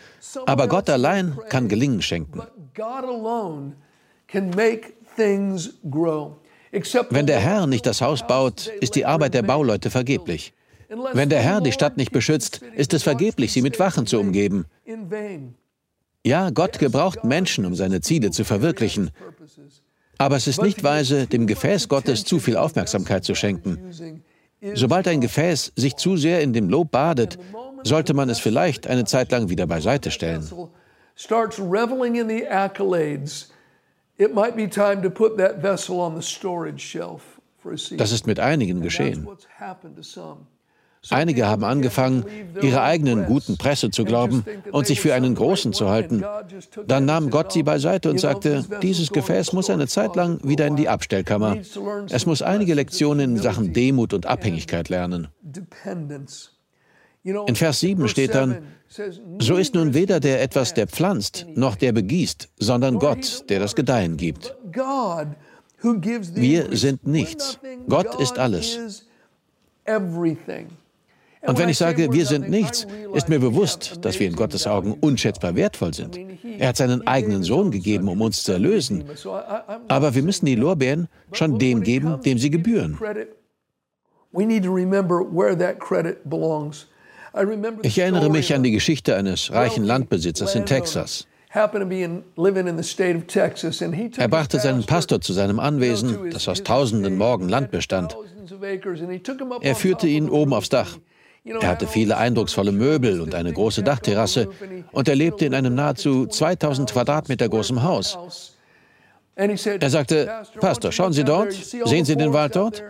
aber 0.45 0.67
Gott 0.67 0.89
allein 0.89 1.37
kann 1.49 1.67
Gelingen 1.67 2.01
schenken. 2.01 2.41
Wenn 7.09 7.25
der 7.25 7.39
Herr 7.39 7.67
nicht 7.67 7.85
das 7.85 8.01
Haus 8.01 8.25
baut, 8.25 8.67
ist 8.79 8.95
die 8.95 9.05
Arbeit 9.05 9.33
der 9.33 9.43
Bauleute 9.43 9.89
vergeblich. 9.89 10.53
Wenn 11.13 11.29
der 11.29 11.41
Herr 11.41 11.61
die 11.61 11.71
Stadt 11.71 11.97
nicht 11.97 12.11
beschützt, 12.11 12.61
ist 12.75 12.93
es 12.93 13.03
vergeblich, 13.03 13.53
sie 13.53 13.61
mit 13.61 13.79
Wachen 13.79 14.07
zu 14.07 14.19
umgeben. 14.19 14.65
Ja, 16.25 16.49
Gott 16.49 16.79
gebraucht 16.79 17.23
Menschen, 17.23 17.65
um 17.65 17.75
seine 17.75 18.01
Ziele 18.01 18.31
zu 18.31 18.43
verwirklichen. 18.43 19.11
Aber 20.17 20.35
es 20.35 20.47
ist 20.47 20.61
nicht 20.61 20.83
weise, 20.83 21.27
dem 21.27 21.47
Gefäß 21.47 21.87
Gottes 21.87 22.25
zu 22.25 22.39
viel 22.39 22.57
Aufmerksamkeit 22.57 23.23
zu 23.23 23.35
schenken. 23.35 24.23
Sobald 24.73 25.07
ein 25.07 25.21
Gefäß 25.21 25.71
sich 25.75 25.95
zu 25.95 26.17
sehr 26.17 26.41
in 26.41 26.51
dem 26.51 26.69
Lob 26.69 26.91
badet, 26.91 27.37
sollte 27.83 28.13
man 28.13 28.29
es 28.29 28.39
vielleicht 28.39 28.87
eine 28.87 29.05
Zeit 29.05 29.31
lang 29.31 29.49
wieder 29.49 29.65
beiseite 29.65 30.11
stellen. 30.11 30.47
Das 37.97 38.11
ist 38.11 38.27
mit 38.27 38.39
einigen 38.39 38.81
geschehen. 38.81 39.27
Einige 41.09 41.47
haben 41.47 41.63
angefangen, 41.63 42.25
ihrer 42.61 42.83
eigenen 42.83 43.25
guten 43.25 43.57
Presse 43.57 43.89
zu 43.89 44.03
glauben 44.03 44.43
und 44.71 44.85
sich 44.85 44.99
für 44.99 45.13
einen 45.13 45.33
Großen 45.33 45.71
zu 45.71 45.89
halten. 45.89 46.25
Dann 46.87 47.05
nahm 47.05 47.29
Gott 47.29 47.53
sie 47.53 47.63
beiseite 47.63 48.09
und 48.09 48.19
sagte, 48.19 48.65
dieses 48.81 49.11
Gefäß 49.11 49.53
muss 49.53 49.69
eine 49.69 49.87
Zeit 49.87 50.17
lang 50.17 50.41
wieder 50.43 50.67
in 50.67 50.75
die 50.75 50.89
Abstellkammer. 50.89 51.57
Es 52.09 52.25
muss 52.25 52.41
einige 52.41 52.73
Lektionen 52.73 53.37
in 53.37 53.41
Sachen 53.41 53.71
Demut 53.71 54.13
und 54.13 54.25
Abhängigkeit 54.25 54.89
lernen. 54.89 55.29
In 57.47 57.55
Vers 57.55 57.79
7 57.79 58.07
steht 58.07 58.35
dann, 58.35 58.63
so 59.39 59.55
ist 59.55 59.75
nun 59.75 59.93
weder 59.93 60.19
der 60.19 60.41
etwas, 60.41 60.73
der 60.73 60.87
pflanzt, 60.87 61.45
noch 61.55 61.75
der 61.75 61.91
begießt, 61.91 62.49
sondern 62.57 62.97
Gott, 62.97 63.49
der 63.49 63.59
das 63.59 63.75
Gedeihen 63.75 64.17
gibt. 64.17 64.55
Wir 65.81 66.75
sind 66.75 67.05
nichts. 67.05 67.59
Gott 67.87 68.19
ist 68.19 68.39
alles. 68.39 69.05
Und 71.41 71.57
wenn 71.57 71.69
ich 71.69 71.77
sage, 71.77 72.11
wir 72.11 72.25
sind 72.25 72.49
nichts, 72.49 72.85
ist 73.13 73.29
mir 73.29 73.39
bewusst, 73.39 73.99
dass 74.01 74.19
wir 74.19 74.27
in 74.27 74.35
Gottes 74.35 74.67
Augen 74.67 74.97
unschätzbar 74.99 75.55
wertvoll 75.55 75.93
sind. 75.93 76.19
Er 76.57 76.69
hat 76.69 76.77
seinen 76.77 77.07
eigenen 77.07 77.43
Sohn 77.43 77.71
gegeben, 77.71 78.09
um 78.09 78.19
uns 78.21 78.43
zu 78.43 78.51
erlösen. 78.51 79.05
Aber 79.87 80.15
wir 80.15 80.23
müssen 80.23 80.45
die 80.45 80.55
Lorbeeren 80.55 81.07
schon 81.31 81.57
dem 81.57 81.81
geben, 81.81 82.19
dem 82.25 82.37
sie 82.37 82.49
gebühren. 82.49 82.99
We 84.31 84.45
need 84.45 84.63
to 84.63 84.71
remember 84.71 85.21
where 85.21 85.57
that 85.57 85.79
credit 85.79 86.29
belongs. 86.29 86.87
Ich 87.83 87.97
erinnere 87.99 88.29
mich 88.29 88.53
an 88.53 88.63
die 88.63 88.71
Geschichte 88.71 89.15
eines 89.15 89.51
reichen 89.51 89.83
Landbesitzers 89.83 90.55
in 90.55 90.65
Texas. 90.65 91.27
Er 91.51 91.67
brachte 94.27 94.59
seinen 94.59 94.85
Pastor 94.85 95.21
zu 95.21 95.33
seinem 95.33 95.59
Anwesen, 95.59 96.29
das 96.29 96.47
aus 96.47 96.63
tausenden 96.63 97.17
Morgen 97.17 97.49
Land 97.49 97.71
bestand. 97.71 98.15
Er 99.61 99.75
führte 99.75 100.07
ihn 100.07 100.29
oben 100.29 100.53
aufs 100.53 100.69
Dach. 100.69 100.97
Er 101.43 101.67
hatte 101.67 101.87
viele 101.87 102.17
eindrucksvolle 102.17 102.71
Möbel 102.71 103.21
und 103.21 103.33
eine 103.33 103.51
große 103.51 103.81
Dachterrasse 103.81 104.49
und 104.91 105.07
er 105.07 105.15
lebte 105.15 105.45
in 105.45 105.55
einem 105.55 105.73
nahezu 105.73 106.27
2000 106.27 106.91
Quadratmeter 106.91 107.49
großen 107.49 107.81
Haus. 107.81 108.55
Er 109.35 109.89
sagte, 109.89 110.43
Pastor, 110.59 110.91
schauen 110.91 111.13
Sie 111.13 111.23
dort, 111.23 111.53
sehen 111.53 112.05
Sie 112.05 112.15
den 112.15 112.33
Wald 112.33 112.55
dort? 112.55 112.83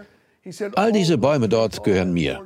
All 0.76 0.92
diese 0.92 1.18
Bäume 1.18 1.50
dort 1.50 1.84
gehören 1.84 2.14
mir. 2.14 2.42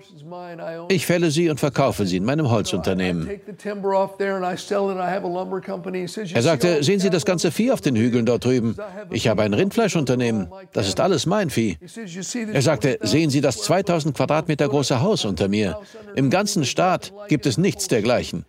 Ich 0.89 1.05
fälle 1.05 1.31
sie 1.31 1.49
und 1.49 1.59
verkaufe 1.59 2.05
sie 2.05 2.17
in 2.17 2.25
meinem 2.25 2.49
Holzunternehmen. 2.49 3.29
Er 6.33 6.41
sagte, 6.41 6.83
sehen 6.83 6.99
Sie 6.99 7.09
das 7.09 7.25
ganze 7.25 7.51
Vieh 7.51 7.71
auf 7.71 7.81
den 7.81 7.95
Hügeln 7.95 8.25
dort 8.25 8.45
drüben? 8.45 8.75
Ich 9.11 9.27
habe 9.27 9.43
ein 9.43 9.53
Rindfleischunternehmen. 9.53 10.49
Das 10.73 10.87
ist 10.87 10.99
alles 10.99 11.25
mein 11.25 11.49
Vieh. 11.49 11.77
Er 12.51 12.61
sagte, 12.61 12.99
sehen 13.01 13.29
Sie 13.29 13.41
das 13.41 13.57
2000 13.61 14.15
Quadratmeter 14.15 14.67
große 14.67 15.01
Haus 15.01 15.25
unter 15.25 15.47
mir? 15.47 15.79
Im 16.15 16.29
ganzen 16.29 16.65
Staat 16.65 17.13
gibt 17.27 17.45
es 17.45 17.57
nichts 17.57 17.87
dergleichen. 17.87 18.45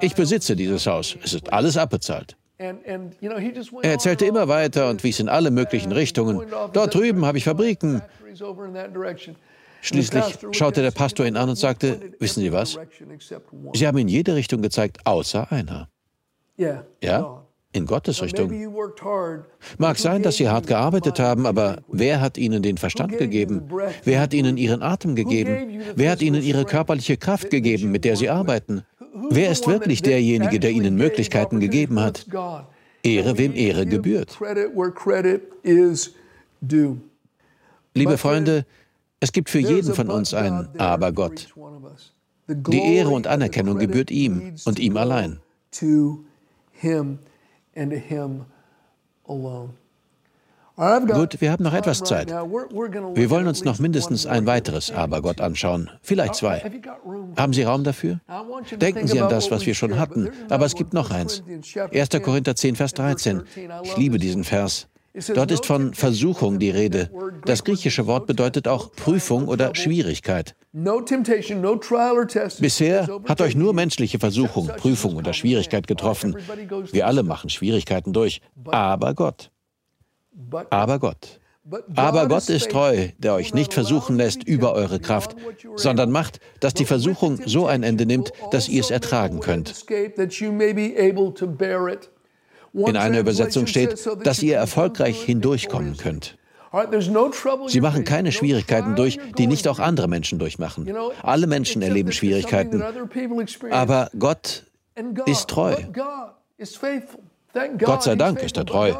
Ich 0.00 0.14
besitze 0.14 0.56
dieses 0.56 0.86
Haus. 0.86 1.16
Es 1.22 1.34
ist 1.34 1.52
alles 1.52 1.76
abbezahlt. 1.76 2.36
Er 2.58 3.90
erzählte 3.92 4.26
immer 4.26 4.48
weiter 4.48 4.90
und 4.90 5.04
wies 5.04 5.20
in 5.20 5.28
alle 5.28 5.50
möglichen 5.50 5.92
Richtungen. 5.92 6.42
Dort 6.72 6.94
drüben 6.94 7.24
habe 7.24 7.38
ich 7.38 7.44
Fabriken. 7.44 8.02
Schließlich 9.80 10.38
schaute 10.52 10.82
der 10.82 10.90
Pastor 10.90 11.24
ihn 11.26 11.36
an 11.36 11.48
und 11.48 11.56
sagte, 11.56 12.00
wissen 12.18 12.40
Sie 12.40 12.52
was? 12.52 12.76
Sie 13.74 13.86
haben 13.86 13.98
in 13.98 14.08
jede 14.08 14.34
Richtung 14.34 14.60
gezeigt, 14.60 14.98
außer 15.04 15.52
einer. 15.52 15.88
Ja, 16.56 17.44
in 17.72 17.86
Gottes 17.86 18.22
Richtung. 18.22 18.50
Mag 19.78 19.98
sein, 19.98 20.22
dass 20.22 20.36
Sie 20.36 20.48
hart 20.48 20.66
gearbeitet 20.66 21.20
haben, 21.20 21.46
aber 21.46 21.78
wer 21.86 22.20
hat 22.20 22.38
Ihnen 22.38 22.62
den 22.62 22.76
Verstand 22.76 23.18
gegeben? 23.18 23.68
Wer 24.04 24.20
hat 24.20 24.34
Ihnen 24.34 24.56
Ihren 24.56 24.82
Atem 24.82 25.14
gegeben? 25.14 25.80
Wer 25.94 26.10
hat 26.10 26.22
Ihnen 26.22 26.42
Ihre 26.42 26.64
körperliche 26.64 27.16
Kraft 27.18 27.50
gegeben, 27.50 27.92
mit 27.92 28.04
der 28.04 28.16
Sie 28.16 28.30
arbeiten? 28.30 28.84
Wer 29.30 29.50
ist 29.50 29.66
wirklich 29.66 30.02
derjenige, 30.02 30.60
der 30.60 30.70
ihnen 30.70 30.96
Möglichkeiten 30.96 31.60
gegeben 31.60 32.00
hat? 32.00 32.26
Ehre, 33.02 33.38
wem 33.38 33.54
Ehre 33.54 33.86
gebührt. 33.86 34.38
Liebe 37.94 38.18
Freunde, 38.18 38.66
es 39.20 39.32
gibt 39.32 39.50
für 39.50 39.58
jeden 39.58 39.94
von 39.94 40.10
uns 40.10 40.34
ein 40.34 40.68
Aber 40.78 41.12
Gott. 41.12 41.52
Die 42.48 42.96
Ehre 42.96 43.10
und 43.10 43.26
Anerkennung 43.26 43.78
gebührt 43.78 44.10
ihm 44.10 44.54
und 44.64 44.78
ihm 44.78 44.96
allein. 44.96 45.40
Gut, 50.78 51.40
wir 51.40 51.50
haben 51.50 51.64
noch 51.64 51.74
etwas 51.74 52.04
Zeit. 52.04 52.28
Wir 52.30 53.30
wollen 53.30 53.48
uns 53.48 53.64
noch 53.64 53.80
mindestens 53.80 54.26
ein 54.26 54.46
weiteres 54.46 54.92
Abergott 54.92 55.40
anschauen, 55.40 55.90
vielleicht 56.02 56.36
zwei. 56.36 56.62
Haben 57.36 57.52
Sie 57.52 57.64
Raum 57.64 57.82
dafür? 57.82 58.20
Denken 58.80 59.08
Sie 59.08 59.20
an 59.20 59.28
das, 59.28 59.50
was 59.50 59.66
wir 59.66 59.74
schon 59.74 59.98
hatten, 59.98 60.28
aber 60.48 60.66
es 60.66 60.76
gibt 60.76 60.94
noch 60.94 61.10
eins. 61.10 61.42
1. 61.92 62.08
Korinther 62.22 62.54
10, 62.54 62.76
Vers 62.76 62.94
13. 62.94 63.42
Ich 63.82 63.96
liebe 63.96 64.18
diesen 64.18 64.44
Vers. 64.44 64.86
Dort 65.34 65.50
ist 65.50 65.66
von 65.66 65.94
Versuchung 65.94 66.60
die 66.60 66.70
Rede. 66.70 67.10
Das 67.44 67.64
griechische 67.64 68.06
Wort 68.06 68.28
bedeutet 68.28 68.68
auch 68.68 68.92
Prüfung 68.92 69.48
oder 69.48 69.74
Schwierigkeit. 69.74 70.54
Bisher 72.60 73.08
hat 73.24 73.40
euch 73.40 73.56
nur 73.56 73.74
menschliche 73.74 74.20
Versuchung, 74.20 74.68
Prüfung 74.76 75.16
oder 75.16 75.32
Schwierigkeit 75.32 75.88
getroffen. 75.88 76.36
Wir 76.92 77.08
alle 77.08 77.24
machen 77.24 77.50
Schwierigkeiten 77.50 78.12
durch, 78.12 78.40
aber 78.64 79.14
Gott. 79.14 79.50
Aber 80.70 80.98
Gott. 80.98 81.40
Aber 81.96 82.28
Gott 82.28 82.48
ist 82.48 82.70
treu, 82.70 83.08
der 83.18 83.34
euch 83.34 83.52
nicht 83.52 83.74
versuchen 83.74 84.16
lässt 84.16 84.42
über 84.44 84.72
eure 84.72 85.00
Kraft, 85.00 85.36
sondern 85.76 86.10
macht, 86.10 86.40
dass 86.60 86.72
die 86.72 86.86
Versuchung 86.86 87.40
so 87.44 87.66
ein 87.66 87.82
Ende 87.82 88.06
nimmt, 88.06 88.32
dass 88.50 88.68
ihr 88.68 88.80
es 88.80 88.90
ertragen 88.90 89.40
könnt. 89.40 89.84
In 92.74 92.96
einer 92.96 93.18
Übersetzung 93.18 93.66
steht, 93.66 94.08
dass 94.24 94.42
ihr 94.42 94.56
erfolgreich 94.56 95.22
hindurchkommen 95.22 95.96
könnt. 95.96 96.38
Sie 97.66 97.80
machen 97.80 98.04
keine 98.04 98.30
Schwierigkeiten 98.32 98.94
durch, 98.94 99.18
die 99.38 99.46
nicht 99.46 99.68
auch 99.68 99.78
andere 99.78 100.08
Menschen 100.08 100.38
durchmachen. 100.38 100.90
Alle 101.22 101.46
Menschen 101.46 101.82
erleben 101.82 102.12
Schwierigkeiten. 102.12 102.82
Aber 103.70 104.10
Gott 104.18 104.64
ist 105.26 105.48
treu. 105.48 105.76
Gott 107.78 108.02
sei 108.02 108.16
Dank 108.16 108.42
ist 108.42 108.56
er 108.56 108.66
treu. 108.66 108.94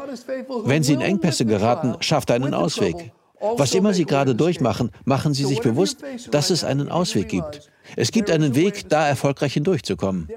Wenn 0.65 0.83
Sie 0.83 0.93
in 0.93 1.01
Engpässe 1.01 1.45
geraten, 1.45 1.95
schafft 1.99 2.29
er 2.29 2.35
einen 2.35 2.53
Ausweg. 2.53 3.11
Was 3.57 3.73
immer 3.73 3.93
Sie 3.93 4.05
gerade 4.05 4.35
durchmachen, 4.35 4.91
machen 5.05 5.33
Sie 5.33 5.45
sich 5.45 5.61
bewusst, 5.61 6.03
dass 6.31 6.49
es 6.49 6.63
einen 6.63 6.89
Ausweg 6.89 7.29
gibt. 7.29 7.69
Es 7.95 8.11
gibt 8.11 8.29
einen 8.29 8.55
Weg, 8.55 8.89
da 8.89 9.07
erfolgreich 9.07 9.53
hindurchzukommen. 9.53 10.27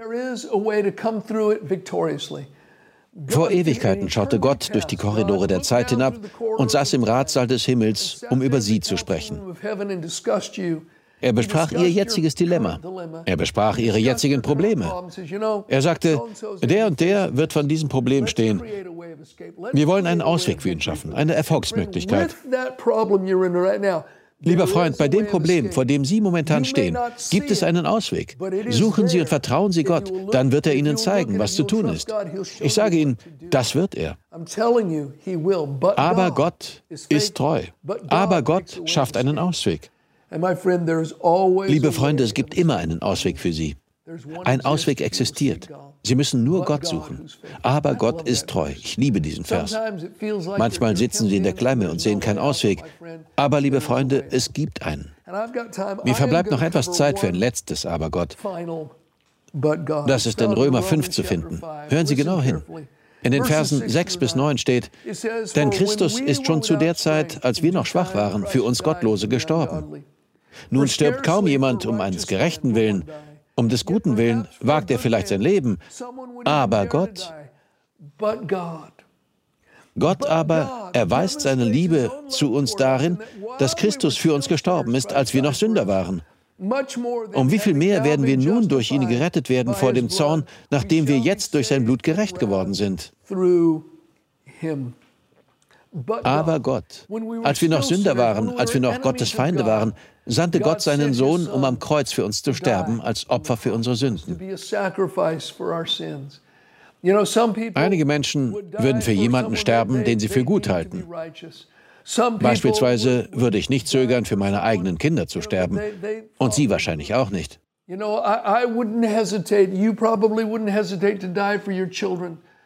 Vor 3.26 3.50
Ewigkeiten 3.50 4.08
schaute 4.08 4.40
Gott 4.40 4.70
durch 4.72 4.86
die 4.86 4.96
Korridore 4.96 5.46
der 5.46 5.62
Zeit 5.62 5.90
hinab 5.90 6.14
und 6.56 6.70
saß 6.70 6.94
im 6.94 7.04
Ratssaal 7.04 7.46
des 7.46 7.64
Himmels, 7.64 8.24
um 8.30 8.40
über 8.40 8.62
sie 8.62 8.80
zu 8.80 8.96
sprechen. 8.96 9.38
Er 11.22 11.32
besprach 11.32 11.70
ihr 11.72 11.88
jetziges 11.88 12.34
Dilemma. 12.34 12.80
Er 13.24 13.36
besprach 13.36 13.78
ihre 13.78 13.98
jetzigen 13.98 14.42
Probleme. 14.42 14.92
Er 15.68 15.80
sagte, 15.80 16.20
der 16.62 16.86
und 16.88 17.00
der 17.00 17.36
wird 17.36 17.52
von 17.52 17.68
diesem 17.68 17.88
Problem 17.88 18.26
stehen. 18.26 18.60
Wir 19.72 19.86
wollen 19.86 20.06
einen 20.06 20.20
Ausweg 20.20 20.60
für 20.62 20.70
ihn 20.70 20.80
schaffen, 20.80 21.14
eine 21.14 21.34
Erfolgsmöglichkeit. 21.34 22.34
Lieber 24.44 24.66
Freund, 24.66 24.98
bei 24.98 25.06
dem 25.06 25.28
Problem, 25.28 25.70
vor 25.70 25.84
dem 25.84 26.04
Sie 26.04 26.20
momentan 26.20 26.64
stehen, 26.64 26.98
gibt 27.30 27.52
es 27.52 27.62
einen 27.62 27.86
Ausweg. 27.86 28.36
Suchen 28.70 29.06
Sie 29.06 29.20
und 29.20 29.28
vertrauen 29.28 29.70
Sie 29.70 29.84
Gott, 29.84 30.12
dann 30.32 30.50
wird 30.50 30.66
er 30.66 30.74
Ihnen 30.74 30.96
zeigen, 30.96 31.38
was 31.38 31.54
zu 31.54 31.62
tun 31.62 31.88
ist. 31.88 32.12
Ich 32.58 32.74
sage 32.74 32.96
Ihnen, 32.96 33.16
das 33.50 33.76
wird 33.76 33.94
er. 33.94 34.18
Aber 35.96 36.30
Gott 36.32 36.82
ist 37.08 37.36
treu. 37.36 37.62
Aber 38.08 38.42
Gott 38.42 38.82
schafft 38.86 39.16
einen 39.16 39.38
Ausweg. 39.38 39.92
Liebe 41.66 41.92
Freunde, 41.92 42.24
es 42.24 42.34
gibt 42.34 42.54
immer 42.54 42.76
einen 42.76 43.02
Ausweg 43.02 43.38
für 43.38 43.52
Sie. 43.52 43.76
Ein 44.44 44.64
Ausweg 44.64 45.00
existiert. 45.00 45.68
Sie 46.02 46.16
müssen 46.16 46.42
nur 46.42 46.64
Gott 46.64 46.84
suchen. 46.84 47.30
Aber 47.62 47.94
Gott 47.94 48.28
ist 48.28 48.48
treu. 48.48 48.70
Ich 48.70 48.96
liebe 48.96 49.20
diesen 49.20 49.44
Vers. 49.44 49.76
Manchmal 50.58 50.96
sitzen 50.96 51.28
Sie 51.28 51.36
in 51.36 51.44
der 51.44 51.52
Klemme 51.52 51.90
und 51.90 52.00
sehen 52.00 52.18
keinen 52.18 52.38
Ausweg. 52.38 52.82
Aber, 53.36 53.60
liebe 53.60 53.80
Freunde, 53.80 54.24
es 54.30 54.52
gibt 54.52 54.82
einen. 54.84 55.12
Mir 56.04 56.14
verbleibt 56.14 56.50
noch 56.50 56.62
etwas 56.62 56.92
Zeit 56.92 57.20
für 57.20 57.28
ein 57.28 57.36
letztes 57.36 57.86
Aber 57.86 58.10
Gott. 58.10 58.36
Das 60.06 60.26
ist 60.26 60.40
in 60.40 60.52
Römer 60.52 60.82
5 60.82 61.10
zu 61.10 61.22
finden. 61.22 61.60
Hören 61.88 62.06
Sie 62.06 62.16
genau 62.16 62.42
hin. 62.42 62.62
In 63.22 63.30
den 63.30 63.44
Versen 63.44 63.88
6 63.88 64.16
bis 64.16 64.34
9 64.34 64.58
steht, 64.58 64.90
denn 65.54 65.70
Christus 65.70 66.18
ist 66.18 66.44
schon 66.44 66.62
zu 66.62 66.74
der 66.74 66.96
Zeit, 66.96 67.44
als 67.44 67.62
wir 67.62 67.72
noch 67.72 67.86
schwach 67.86 68.16
waren, 68.16 68.46
für 68.46 68.64
uns 68.64 68.82
Gottlose 68.82 69.28
gestorben. 69.28 70.04
Nun 70.70 70.88
stirbt 70.88 71.22
kaum 71.22 71.46
jemand 71.46 71.86
um 71.86 72.00
eines 72.00 72.26
Gerechten 72.26 72.74
willen, 72.74 73.04
um 73.54 73.68
des 73.68 73.84
Guten 73.84 74.16
willen 74.16 74.48
wagt 74.60 74.90
er 74.90 74.98
vielleicht 74.98 75.28
sein 75.28 75.40
Leben, 75.40 75.78
aber 76.44 76.86
Gott, 76.86 77.32
Gott 79.98 80.26
aber 80.26 80.90
erweist 80.94 81.42
seine 81.42 81.64
Liebe 81.64 82.10
zu 82.28 82.52
uns 82.52 82.74
darin, 82.76 83.18
dass 83.58 83.76
Christus 83.76 84.16
für 84.16 84.32
uns 84.34 84.48
gestorben 84.48 84.94
ist, 84.94 85.12
als 85.12 85.34
wir 85.34 85.42
noch 85.42 85.54
Sünder 85.54 85.86
waren. 85.86 86.22
Um 86.58 87.50
wie 87.50 87.58
viel 87.58 87.74
mehr 87.74 88.04
werden 88.04 88.24
wir 88.24 88.38
nun 88.38 88.68
durch 88.68 88.90
ihn 88.90 89.08
gerettet 89.08 89.50
werden 89.50 89.74
vor 89.74 89.92
dem 89.92 90.08
Zorn, 90.08 90.44
nachdem 90.70 91.08
wir 91.08 91.18
jetzt 91.18 91.54
durch 91.54 91.68
sein 91.68 91.84
Blut 91.84 92.02
gerecht 92.02 92.38
geworden 92.38 92.72
sind? 92.72 93.12
Aber 96.22 96.60
Gott, 96.60 97.06
als 97.42 97.60
wir 97.60 97.68
noch 97.68 97.82
Sünder 97.82 98.16
waren, 98.16 98.58
als 98.58 98.72
wir 98.72 98.80
noch 98.80 99.02
Gottes 99.02 99.30
Feinde 99.30 99.66
waren, 99.66 99.92
sandte 100.24 100.60
Gott 100.60 100.80
seinen 100.80 101.12
Sohn, 101.12 101.46
um 101.46 101.64
am 101.64 101.78
Kreuz 101.78 102.12
für 102.12 102.24
uns 102.24 102.42
zu 102.42 102.54
sterben, 102.54 103.00
als 103.00 103.28
Opfer 103.28 103.56
für 103.56 103.74
unsere 103.74 103.96
Sünden. 103.96 104.38
Einige 107.74 108.04
Menschen 108.06 108.54
würden 108.78 109.02
für 109.02 109.12
jemanden 109.12 109.56
sterben, 109.56 110.04
den 110.04 110.18
sie 110.18 110.28
für 110.28 110.44
gut 110.44 110.68
halten. 110.68 111.04
Beispielsweise 112.40 113.28
würde 113.32 113.58
ich 113.58 113.68
nicht 113.68 113.86
zögern, 113.86 114.24
für 114.24 114.36
meine 114.36 114.62
eigenen 114.62 114.98
Kinder 114.98 115.26
zu 115.26 115.40
sterben. 115.40 115.78
Und 116.38 116.54
Sie 116.54 116.70
wahrscheinlich 116.70 117.14
auch 117.14 117.30
nicht. 117.30 117.60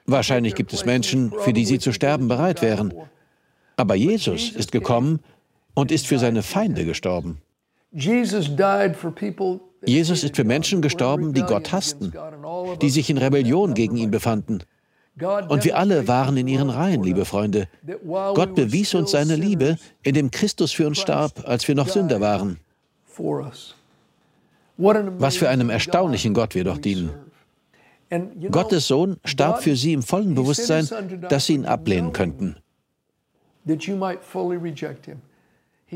Wahrscheinlich 0.07 0.55
gibt 0.55 0.73
es 0.73 0.85
Menschen, 0.85 1.33
für 1.41 1.53
die 1.53 1.65
Sie 1.65 1.79
zu 1.79 1.93
sterben 1.93 2.29
bereit 2.29 2.63
wären. 2.63 2.95
Aber 3.77 3.95
Jesus 3.95 4.51
ist 4.51 4.73
gekommen 4.73 5.21
und 5.75 5.93
ist 5.93 6.07
für 6.07 6.19
seine 6.19 6.43
Feinde 6.43 6.85
gestorben. 6.85 7.39
Jesus 7.93 8.49
ist 10.25 10.37
für 10.37 10.45
Menschen 10.45 10.83
gestorben, 10.83 11.35
die 11.35 11.43
Gott 11.43 11.73
hassten, 11.73 12.13
die 12.83 12.91
sich 12.91 13.11
in 13.11 13.19
Rebellion 13.19 13.75
gegen 13.75 13.97
ihn 13.97 14.11
befanden. 14.11 14.63
Und 15.49 15.65
wir 15.65 15.79
alle 15.79 16.09
waren 16.09 16.37
in 16.37 16.47
ihren 16.47 16.69
Reihen, 16.69 17.03
liebe 17.03 17.25
Freunde. 17.25 17.69
Gott 18.05 18.55
bewies 18.55 18.95
uns 18.95 19.13
seine 19.13 19.37
Liebe, 19.37 19.79
indem 20.03 20.31
Christus 20.31 20.73
für 20.73 20.87
uns 20.87 20.99
starb, 20.99 21.49
als 21.49 21.67
wir 21.69 21.75
noch 21.75 21.89
Sünder 21.89 22.21
waren. 22.21 22.59
Was 24.77 25.37
für 25.37 25.49
einem 25.49 25.71
erstaunlichen 25.71 26.35
Gott 26.35 26.55
wir 26.55 26.65
doch 26.65 26.79
dienen. 26.79 27.11
Gottes 28.51 28.89
Sohn 28.89 29.17
starb 29.25 29.63
für 29.63 29.75
sie 29.75 29.95
im 29.95 30.03
vollen 30.03 30.35
Bewusstsein, 30.35 30.87
dass 31.29 31.47
sie 31.47 31.55
ihn 31.55 31.65
ablehnen 31.65 32.13
könnten. 32.13 32.57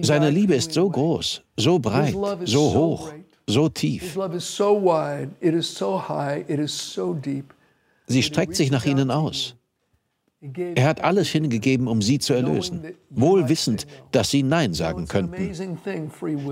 Seine 0.03 0.31
Liebe 0.31 0.55
ist 0.55 0.73
so 0.73 0.89
groß, 0.89 1.43
so 1.57 1.79
breit, 1.79 2.15
so 2.45 2.75
hoch, 2.75 3.13
so 3.47 3.69
tief. 3.69 4.17
Sie 8.07 8.23
streckt 8.23 8.57
sich 8.57 8.71
nach 8.71 8.85
ihnen 8.85 9.11
aus. 9.11 9.57
Er 10.75 10.87
hat 10.87 11.03
alles 11.03 11.29
hingegeben, 11.29 11.87
um 11.87 12.01
sie 12.01 12.19
zu 12.19 12.33
erlösen, 12.33 12.83
wohl 13.11 13.49
wissend, 13.51 13.87
dass 14.11 14.31
sie 14.31 14.43
Nein 14.43 14.73
sagen 14.73 15.07
könnten. 15.07 15.53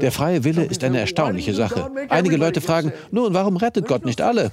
Der 0.01 0.13
freie 0.13 0.45
Wille 0.45 0.65
ist 0.65 0.85
eine 0.85 1.01
erstaunliche 1.01 1.55
Sache. 1.55 1.91
Einige 2.11 2.37
Leute 2.37 2.61
fragen, 2.61 2.93
nun, 3.11 3.33
warum 3.33 3.57
rettet 3.57 3.89
Gott 3.89 4.05
nicht 4.05 4.21
alle? 4.21 4.53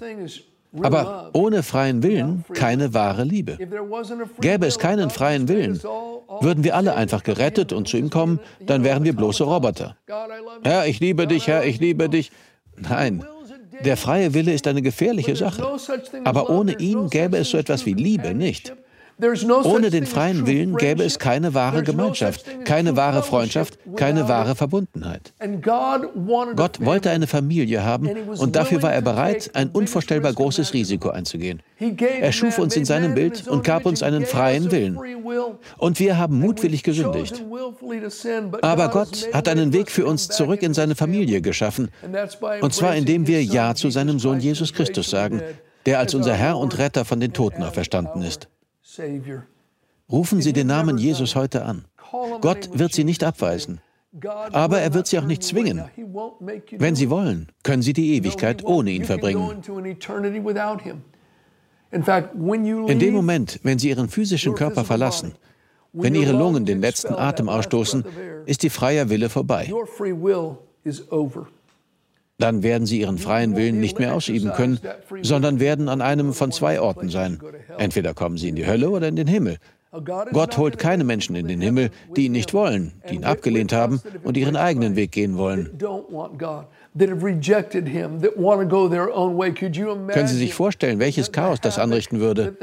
Aber 0.82 1.30
ohne 1.34 1.64
freien 1.64 2.04
Willen 2.04 2.44
keine 2.54 2.94
wahre 2.94 3.24
Liebe. 3.24 3.58
Gäbe 4.42 4.66
es 4.66 4.80
keinen 4.80 5.10
freien 5.10 5.48
Willen, 5.48 5.82
würden 6.42 6.64
wir 6.64 6.76
alle 6.76 6.96
einfach 6.96 7.24
gerettet 7.24 7.74
und 7.74 7.88
zu 7.88 7.98
ihm 7.98 8.10
kommen, 8.10 8.40
dann 8.66 8.84
wären 8.84 9.04
wir 9.04 9.16
bloße 9.16 9.44
Roboter. 9.44 9.98
Herr, 10.64 10.88
ich 10.88 11.00
liebe 11.00 11.28
dich, 11.28 11.48
Herr, 11.48 11.66
ich 11.66 11.80
liebe 11.80 12.10
dich. 12.10 12.32
Nein, 12.78 13.26
der 13.84 13.98
freie 13.98 14.34
Wille 14.34 14.54
ist 14.54 14.68
eine 14.68 14.82
gefährliche 14.82 15.36
Sache. 15.36 15.64
Aber 16.24 16.50
ohne 16.50 16.78
ihn 16.80 17.10
gäbe 17.10 17.38
es 17.38 17.50
so 17.50 17.58
etwas 17.58 17.86
wie 17.86 17.94
Liebe 17.94 18.34
nicht. 18.34 18.74
Ohne 19.64 19.90
den 19.92 20.06
freien 20.06 20.46
Willen 20.46 20.76
gäbe 20.76 21.04
es 21.04 21.20
keine 21.20 21.54
wahre 21.54 21.84
Gemeinschaft, 21.84 22.46
keine 22.66 22.98
wahre 22.98 23.24
Freundschaft, 23.24 23.80
keine 23.96 24.28
wahre 24.28 24.56
Verbundenheit. 24.56 25.34
Gott 25.62 26.84
wollte 26.84 27.10
eine 27.12 27.26
Familie 27.26 27.84
haben 27.84 28.10
und 28.38 28.56
dafür 28.58 28.84
war 28.84 28.94
er 28.94 29.02
bereit, 29.02 29.52
ein 29.54 29.70
unvorstellbar 29.70 30.34
großes 30.34 30.74
Risiko 30.74 31.10
einzugehen. 31.10 31.62
Er 32.20 32.32
schuf 32.34 32.60
uns 32.60 32.76
in 32.76 32.84
seinem 32.84 33.16
Bild 33.16 33.48
und 33.48 33.64
gab 33.64 33.86
uns 33.86 34.04
einen 34.04 34.26
freien 34.26 34.72
Willen. 34.72 35.00
Und 35.78 36.00
wir 36.00 36.18
haben 36.18 36.40
mutwillig 36.40 36.84
gesündigt. 36.84 37.44
Aber 38.62 38.90
Gott 38.90 39.30
hat 39.34 39.48
einen 39.48 39.72
Weg 39.72 39.92
für 39.92 40.06
uns 40.06 40.28
zurück 40.28 40.62
in 40.62 40.74
seine 40.74 40.96
Familie 40.96 41.42
geschaffen. 41.42 41.90
Und 42.62 42.74
zwar 42.74 42.96
indem 42.96 43.28
wir 43.28 43.44
Ja 43.44 43.76
zu 43.76 43.90
seinem 43.90 44.20
Sohn 44.20 44.42
Jesus 44.42 44.74
Christus 44.74 45.10
sagen, 45.10 45.42
der 45.86 46.00
als 46.00 46.14
unser 46.14 46.34
Herr 46.34 46.58
und 46.58 46.78
Retter 46.78 47.06
von 47.06 47.20
den 47.20 47.32
Toten 47.32 47.64
auferstanden 47.64 48.22
ist. 48.22 48.50
Rufen 50.12 50.42
Sie 50.42 50.54
den 50.54 50.68
Namen 50.68 50.98
Jesus 50.98 51.36
heute 51.36 51.66
an. 51.66 51.86
Gott 52.42 52.78
wird 52.78 52.94
Sie 52.94 53.04
nicht 53.04 53.24
abweisen. 53.24 53.82
Aber 54.52 54.80
er 54.80 54.94
wird 54.94 55.08
Sie 55.08 55.20
auch 55.20 55.26
nicht 55.26 55.44
zwingen. 55.44 55.84
Wenn 56.72 56.96
Sie 56.96 57.10
wollen, 57.10 57.52
können 57.64 57.82
Sie 57.82 57.94
die 57.94 58.16
Ewigkeit 58.16 58.64
ohne 58.64 58.92
ihn 58.92 59.04
verbringen. 59.04 59.62
In 61.92 63.00
dem 63.00 63.14
Moment, 63.14 63.60
wenn 63.64 63.80
Sie 63.80 63.90
Ihren 63.90 64.10
physischen 64.10 64.56
Körper 64.56 64.86
verlassen, 64.86 65.34
wenn 65.94 66.16
Ihre 66.16 66.34
Lungen 66.34 66.66
den 66.66 66.82
letzten 66.82 67.14
Atem 67.14 67.50
ausstoßen, 67.50 68.06
ist 68.46 68.64
die 68.64 68.70
freie 68.70 69.10
Wille 69.10 69.30
vorbei. 69.30 69.72
Dann 72.38 72.64
werden 72.64 72.86
Sie 72.86 73.00
Ihren 73.00 73.18
freien 73.18 73.56
Willen 73.56 73.80
nicht 73.80 73.98
mehr 73.98 74.14
ausüben 74.14 74.52
können, 74.54 74.80
sondern 75.22 75.60
werden 75.60 75.88
an 75.88 76.02
einem 76.02 76.34
von 76.34 76.52
zwei 76.52 76.82
Orten 76.82 77.10
sein. 77.10 77.40
Entweder 77.78 78.14
kommen 78.14 78.38
Sie 78.38 78.50
in 78.50 78.56
die 78.56 78.68
Hölle 78.68 78.90
oder 78.90 79.08
in 79.08 79.16
den 79.16 79.28
Himmel. 79.28 79.58
Gott 80.34 80.58
holt 80.58 80.78
keine 80.78 81.06
Menschen 81.06 81.36
in 81.36 81.48
den 81.48 81.62
Himmel, 81.62 81.90
die 82.18 82.26
ihn 82.26 82.34
nicht 82.34 82.54
wollen, 82.54 82.92
die 83.10 83.16
ihn 83.16 83.24
abgelehnt 83.24 83.72
haben 83.72 84.02
und 84.24 84.36
ihren 84.36 84.58
eigenen 84.58 84.98
Weg 84.98 85.14
gehen 85.14 85.38
wollen. 85.38 85.72
Können 90.08 90.28
Sie 90.28 90.38
sich 90.38 90.54
vorstellen, 90.54 91.00
welches 91.00 91.32
Chaos 91.32 91.62
das 91.62 91.80
anrichten 91.80 92.20
würde? 92.20 92.58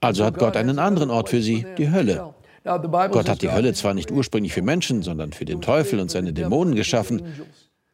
Also 0.00 0.24
hat 0.24 0.38
Gott 0.38 0.56
einen 0.56 0.78
anderen 0.78 1.10
Ort 1.10 1.28
für 1.28 1.42
sie, 1.42 1.66
die 1.76 1.90
Hölle. 1.90 2.32
Gott 2.64 3.28
hat 3.28 3.42
die 3.42 3.50
Hölle 3.50 3.74
zwar 3.74 3.92
nicht 3.94 4.10
ursprünglich 4.10 4.52
für 4.52 4.62
Menschen, 4.62 5.02
sondern 5.02 5.32
für 5.32 5.44
den 5.44 5.60
Teufel 5.60 6.00
und 6.00 6.10
seine 6.10 6.32
Dämonen 6.32 6.74
geschaffen, 6.74 7.22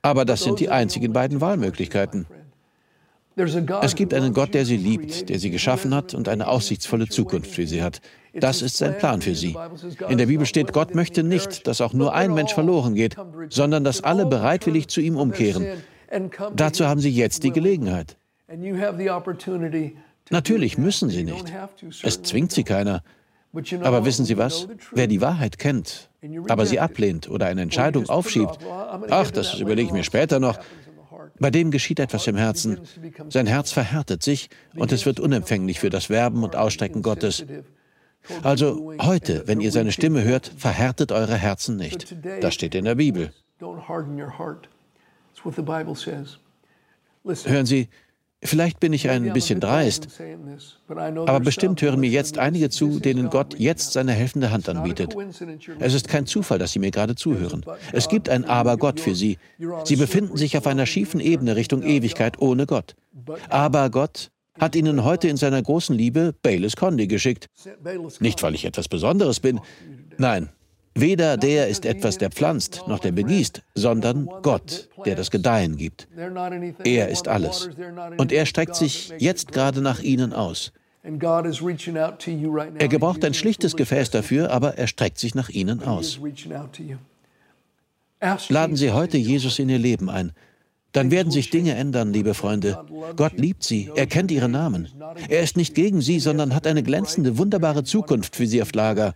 aber 0.04 0.26
das 0.26 0.42
sind 0.42 0.60
die 0.60 0.68
einzigen 0.68 1.14
beiden 1.14 1.40
Wahlmöglichkeiten. 1.40 2.26
Es 3.36 3.96
gibt 3.96 4.12
einen 4.12 4.34
Gott, 4.34 4.52
der 4.52 4.66
sie 4.66 4.76
liebt, 4.76 5.30
der 5.30 5.38
sie 5.38 5.50
geschaffen 5.50 5.94
hat 5.94 6.12
und 6.12 6.28
eine 6.28 6.46
aussichtsvolle 6.46 7.08
Zukunft 7.08 7.50
für 7.50 7.66
sie 7.66 7.82
hat. 7.82 8.00
Das 8.34 8.60
ist 8.60 8.76
sein 8.76 8.98
Plan 8.98 9.22
für 9.22 9.34
sie. 9.34 9.56
In 10.08 10.18
der 10.18 10.26
Bibel 10.26 10.44
steht, 10.44 10.74
Gott 10.74 10.94
möchte 10.94 11.22
nicht, 11.22 11.66
dass 11.66 11.80
auch 11.80 11.94
nur 11.94 12.14
ein 12.14 12.34
Mensch 12.34 12.52
verloren 12.52 12.94
geht, 12.94 13.16
sondern 13.48 13.82
dass 13.82 14.04
alle 14.04 14.26
bereitwillig 14.26 14.88
zu 14.88 15.00
ihm 15.00 15.16
umkehren. 15.16 15.66
Dazu 16.54 16.86
haben 16.86 17.00
sie 17.00 17.10
jetzt 17.10 17.42
die 17.42 17.50
Gelegenheit. 17.50 18.18
Natürlich 20.30 20.78
müssen 20.78 21.08
sie 21.08 21.24
nicht. 21.24 21.52
Es 22.02 22.22
zwingt 22.22 22.52
sie 22.52 22.62
keiner. 22.62 23.02
Aber 23.82 24.04
wissen 24.04 24.24
Sie 24.24 24.36
was? 24.36 24.68
Wer 24.92 25.06
die 25.06 25.20
Wahrheit 25.20 25.58
kennt, 25.58 26.10
aber 26.48 26.66
sie 26.66 26.80
ablehnt 26.80 27.30
oder 27.30 27.46
eine 27.46 27.62
Entscheidung 27.62 28.08
aufschiebt, 28.08 28.58
ach, 29.10 29.30
das 29.30 29.60
überlege 29.60 29.88
ich 29.88 29.92
mir 29.92 30.04
später 30.04 30.40
noch, 30.40 30.58
bei 31.38 31.50
dem 31.50 31.70
geschieht 31.70 32.00
etwas 32.00 32.26
im 32.26 32.36
Herzen. 32.36 32.80
Sein 33.28 33.46
Herz 33.46 33.72
verhärtet 33.72 34.22
sich 34.22 34.50
und 34.76 34.92
es 34.92 35.06
wird 35.06 35.20
unempfänglich 35.20 35.80
für 35.80 35.90
das 35.90 36.10
Werben 36.10 36.42
und 36.44 36.56
Ausstrecken 36.56 37.02
Gottes. 37.02 37.44
Also 38.42 38.94
heute, 39.00 39.46
wenn 39.46 39.60
ihr 39.60 39.70
seine 39.70 39.92
Stimme 39.92 40.24
hört, 40.24 40.50
verhärtet 40.56 41.12
eure 41.12 41.36
Herzen 41.36 41.76
nicht. 41.76 42.16
Das 42.40 42.54
steht 42.54 42.74
in 42.74 42.84
der 42.84 42.94
Bibel. 42.94 43.32
Hören 47.44 47.66
Sie, 47.66 47.88
Vielleicht 48.44 48.78
bin 48.78 48.92
ich 48.92 49.08
ein 49.08 49.32
bisschen 49.32 49.58
dreist, 49.58 50.08
aber 50.88 51.40
bestimmt 51.40 51.80
hören 51.80 52.00
mir 52.00 52.10
jetzt 52.10 52.38
einige 52.38 52.68
zu, 52.68 53.00
denen 53.00 53.30
Gott 53.30 53.58
jetzt 53.58 53.92
seine 53.92 54.12
helfende 54.12 54.50
Hand 54.50 54.68
anbietet. 54.68 55.16
Es 55.78 55.94
ist 55.94 56.08
kein 56.08 56.26
Zufall, 56.26 56.58
dass 56.58 56.72
Sie 56.72 56.78
mir 56.78 56.90
gerade 56.90 57.14
zuhören. 57.14 57.64
Es 57.92 58.08
gibt 58.08 58.28
ein 58.28 58.44
Aber 58.44 58.76
Gott 58.76 59.00
für 59.00 59.14
Sie. 59.14 59.38
Sie 59.84 59.96
befinden 59.96 60.36
sich 60.36 60.58
auf 60.58 60.66
einer 60.66 60.86
schiefen 60.86 61.20
Ebene 61.20 61.56
Richtung 61.56 61.82
Ewigkeit 61.82 62.40
ohne 62.40 62.66
Gott. 62.66 62.94
Aber 63.48 63.88
Gott 63.88 64.30
hat 64.58 64.76
Ihnen 64.76 65.04
heute 65.04 65.28
in 65.28 65.36
seiner 65.36 65.62
großen 65.62 65.96
Liebe 65.96 66.34
Bayless 66.42 66.76
Condy 66.76 67.06
geschickt. 67.06 67.48
Nicht, 68.20 68.42
weil 68.42 68.54
ich 68.54 68.64
etwas 68.66 68.88
Besonderes 68.88 69.40
bin. 69.40 69.60
Nein, 70.18 70.50
Weder 70.94 71.36
der 71.36 71.68
ist 71.68 71.84
etwas, 71.86 72.18
der 72.18 72.30
pflanzt, 72.30 72.84
noch 72.86 73.00
der 73.00 73.12
begießt, 73.12 73.62
sondern 73.74 74.28
Gott, 74.42 74.88
der 75.04 75.16
das 75.16 75.30
Gedeihen 75.30 75.76
gibt. 75.76 76.06
Er 76.84 77.08
ist 77.08 77.26
alles. 77.26 77.68
Und 78.16 78.30
er 78.30 78.46
streckt 78.46 78.76
sich 78.76 79.12
jetzt 79.18 79.50
gerade 79.52 79.80
nach 79.80 80.00
ihnen 80.00 80.32
aus. 80.32 80.72
Er 81.02 82.88
gebraucht 82.88 83.24
ein 83.24 83.34
schlichtes 83.34 83.76
Gefäß 83.76 84.10
dafür, 84.10 84.50
aber 84.50 84.78
er 84.78 84.86
streckt 84.86 85.18
sich 85.18 85.34
nach 85.34 85.48
ihnen 85.48 85.82
aus. 85.82 86.20
Laden 88.48 88.76
Sie 88.76 88.92
heute 88.92 89.18
Jesus 89.18 89.58
in 89.58 89.68
Ihr 89.68 89.78
Leben 89.78 90.08
ein 90.08 90.32
dann 90.94 91.10
werden 91.10 91.32
sich 91.32 91.50
Dinge 91.50 91.74
ändern, 91.74 92.12
liebe 92.12 92.34
Freunde. 92.34 92.78
Gott 93.16 93.36
liebt 93.36 93.64
sie, 93.64 93.90
er 93.96 94.06
kennt 94.06 94.30
ihre 94.30 94.48
Namen. 94.48 94.88
Er 95.28 95.42
ist 95.42 95.56
nicht 95.56 95.74
gegen 95.74 96.00
sie, 96.00 96.20
sondern 96.20 96.54
hat 96.54 96.68
eine 96.68 96.84
glänzende, 96.84 97.36
wunderbare 97.36 97.82
Zukunft 97.82 98.36
für 98.36 98.46
sie 98.46 98.62
auf 98.62 98.72
Lager. 98.74 99.14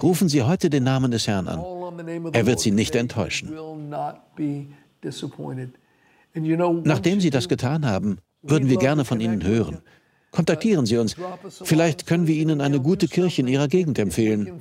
Rufen 0.00 0.28
Sie 0.28 0.42
heute 0.42 0.70
den 0.70 0.84
Namen 0.84 1.10
des 1.10 1.26
Herrn 1.26 1.48
an. 1.48 1.60
Er 2.32 2.46
wird 2.46 2.60
sie 2.60 2.70
nicht 2.70 2.94
enttäuschen. 2.94 3.52
Nachdem 6.84 7.20
Sie 7.20 7.30
das 7.30 7.48
getan 7.48 7.86
haben, 7.86 8.18
würden 8.42 8.68
wir 8.68 8.76
gerne 8.76 9.04
von 9.04 9.20
Ihnen 9.20 9.42
hören. 9.42 9.78
Kontaktieren 10.30 10.84
Sie 10.84 10.98
uns. 10.98 11.16
Vielleicht 11.62 12.06
können 12.06 12.26
wir 12.26 12.34
Ihnen 12.34 12.60
eine 12.60 12.80
gute 12.80 13.08
Kirche 13.08 13.40
in 13.40 13.48
Ihrer 13.48 13.68
Gegend 13.68 13.98
empfehlen. 13.98 14.60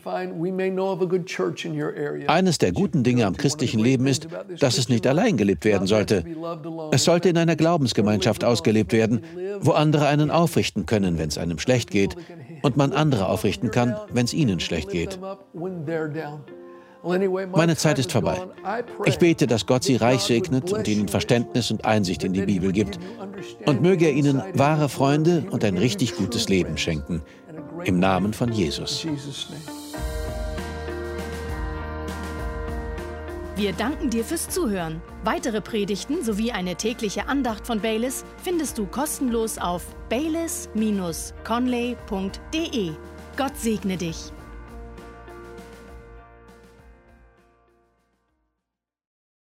Eines 2.27 2.57
der 2.59 2.71
guten 2.71 3.03
Dinge 3.03 3.25
am 3.25 3.35
christlichen 3.35 3.79
Leben 3.79 4.07
ist, 4.07 4.27
dass 4.59 4.77
es 4.77 4.87
nicht 4.87 5.05
allein 5.05 5.35
gelebt 5.35 5.65
werden 5.65 5.85
sollte. 5.85 6.23
Es 6.91 7.03
sollte 7.03 7.29
in 7.29 7.37
einer 7.37 7.55
Glaubensgemeinschaft 7.55 8.43
ausgelebt 8.43 8.93
werden, 8.93 9.21
wo 9.59 9.71
andere 9.71 10.07
einen 10.07 10.31
aufrichten 10.31 10.85
können, 10.85 11.17
wenn 11.17 11.27
es 11.27 11.37
einem 11.37 11.59
schlecht 11.59 11.91
geht, 11.91 12.15
und 12.61 12.77
man 12.77 12.93
andere 12.93 13.27
aufrichten 13.27 13.69
kann, 13.71 13.95
wenn 14.13 14.25
es 14.25 14.33
ihnen 14.33 14.59
schlecht 14.59 14.89
geht. 14.89 15.19
Meine 17.05 17.77
Zeit 17.77 17.99
ist 17.99 18.11
vorbei. 18.11 18.41
Ich 19.05 19.19
bete, 19.19 19.45
dass 19.45 19.65
Gott 19.65 19.83
Sie 19.83 19.95
reich 19.95 20.21
segnet 20.21 20.73
und 20.73 20.87
Ihnen 20.87 21.07
Verständnis 21.07 21.69
und 21.69 21.85
Einsicht 21.85 22.23
in 22.23 22.33
die 22.33 22.41
Bibel 22.41 22.71
gibt. 22.71 22.99
Und 23.65 23.81
möge 23.81 24.05
er 24.05 24.13
Ihnen 24.13 24.41
wahre 24.53 24.89
Freunde 24.89 25.45
und 25.51 25.63
ein 25.63 25.77
richtig 25.77 26.15
gutes 26.15 26.49
Leben 26.49 26.77
schenken. 26.77 27.21
Im 27.83 27.99
Namen 27.99 28.33
von 28.33 28.51
Jesus. 28.51 29.05
Wir 33.55 33.71
danken 33.71 34.09
dir 34.09 34.25
fürs 34.25 34.49
Zuhören. 34.49 35.01
Weitere 35.23 35.61
Predigten 35.61 36.23
sowie 36.23 36.51
eine 36.51 36.75
tägliche 36.75 37.27
Andacht 37.27 37.65
von 37.65 37.79
Baylis 37.79 38.25
findest 38.43 38.77
du 38.77 38.85
kostenlos 38.85 39.57
auf 39.57 39.85
baylis-conley.de. 40.09 42.91
Gott 43.37 43.57
segne 43.57 43.95
dich. 43.95 44.33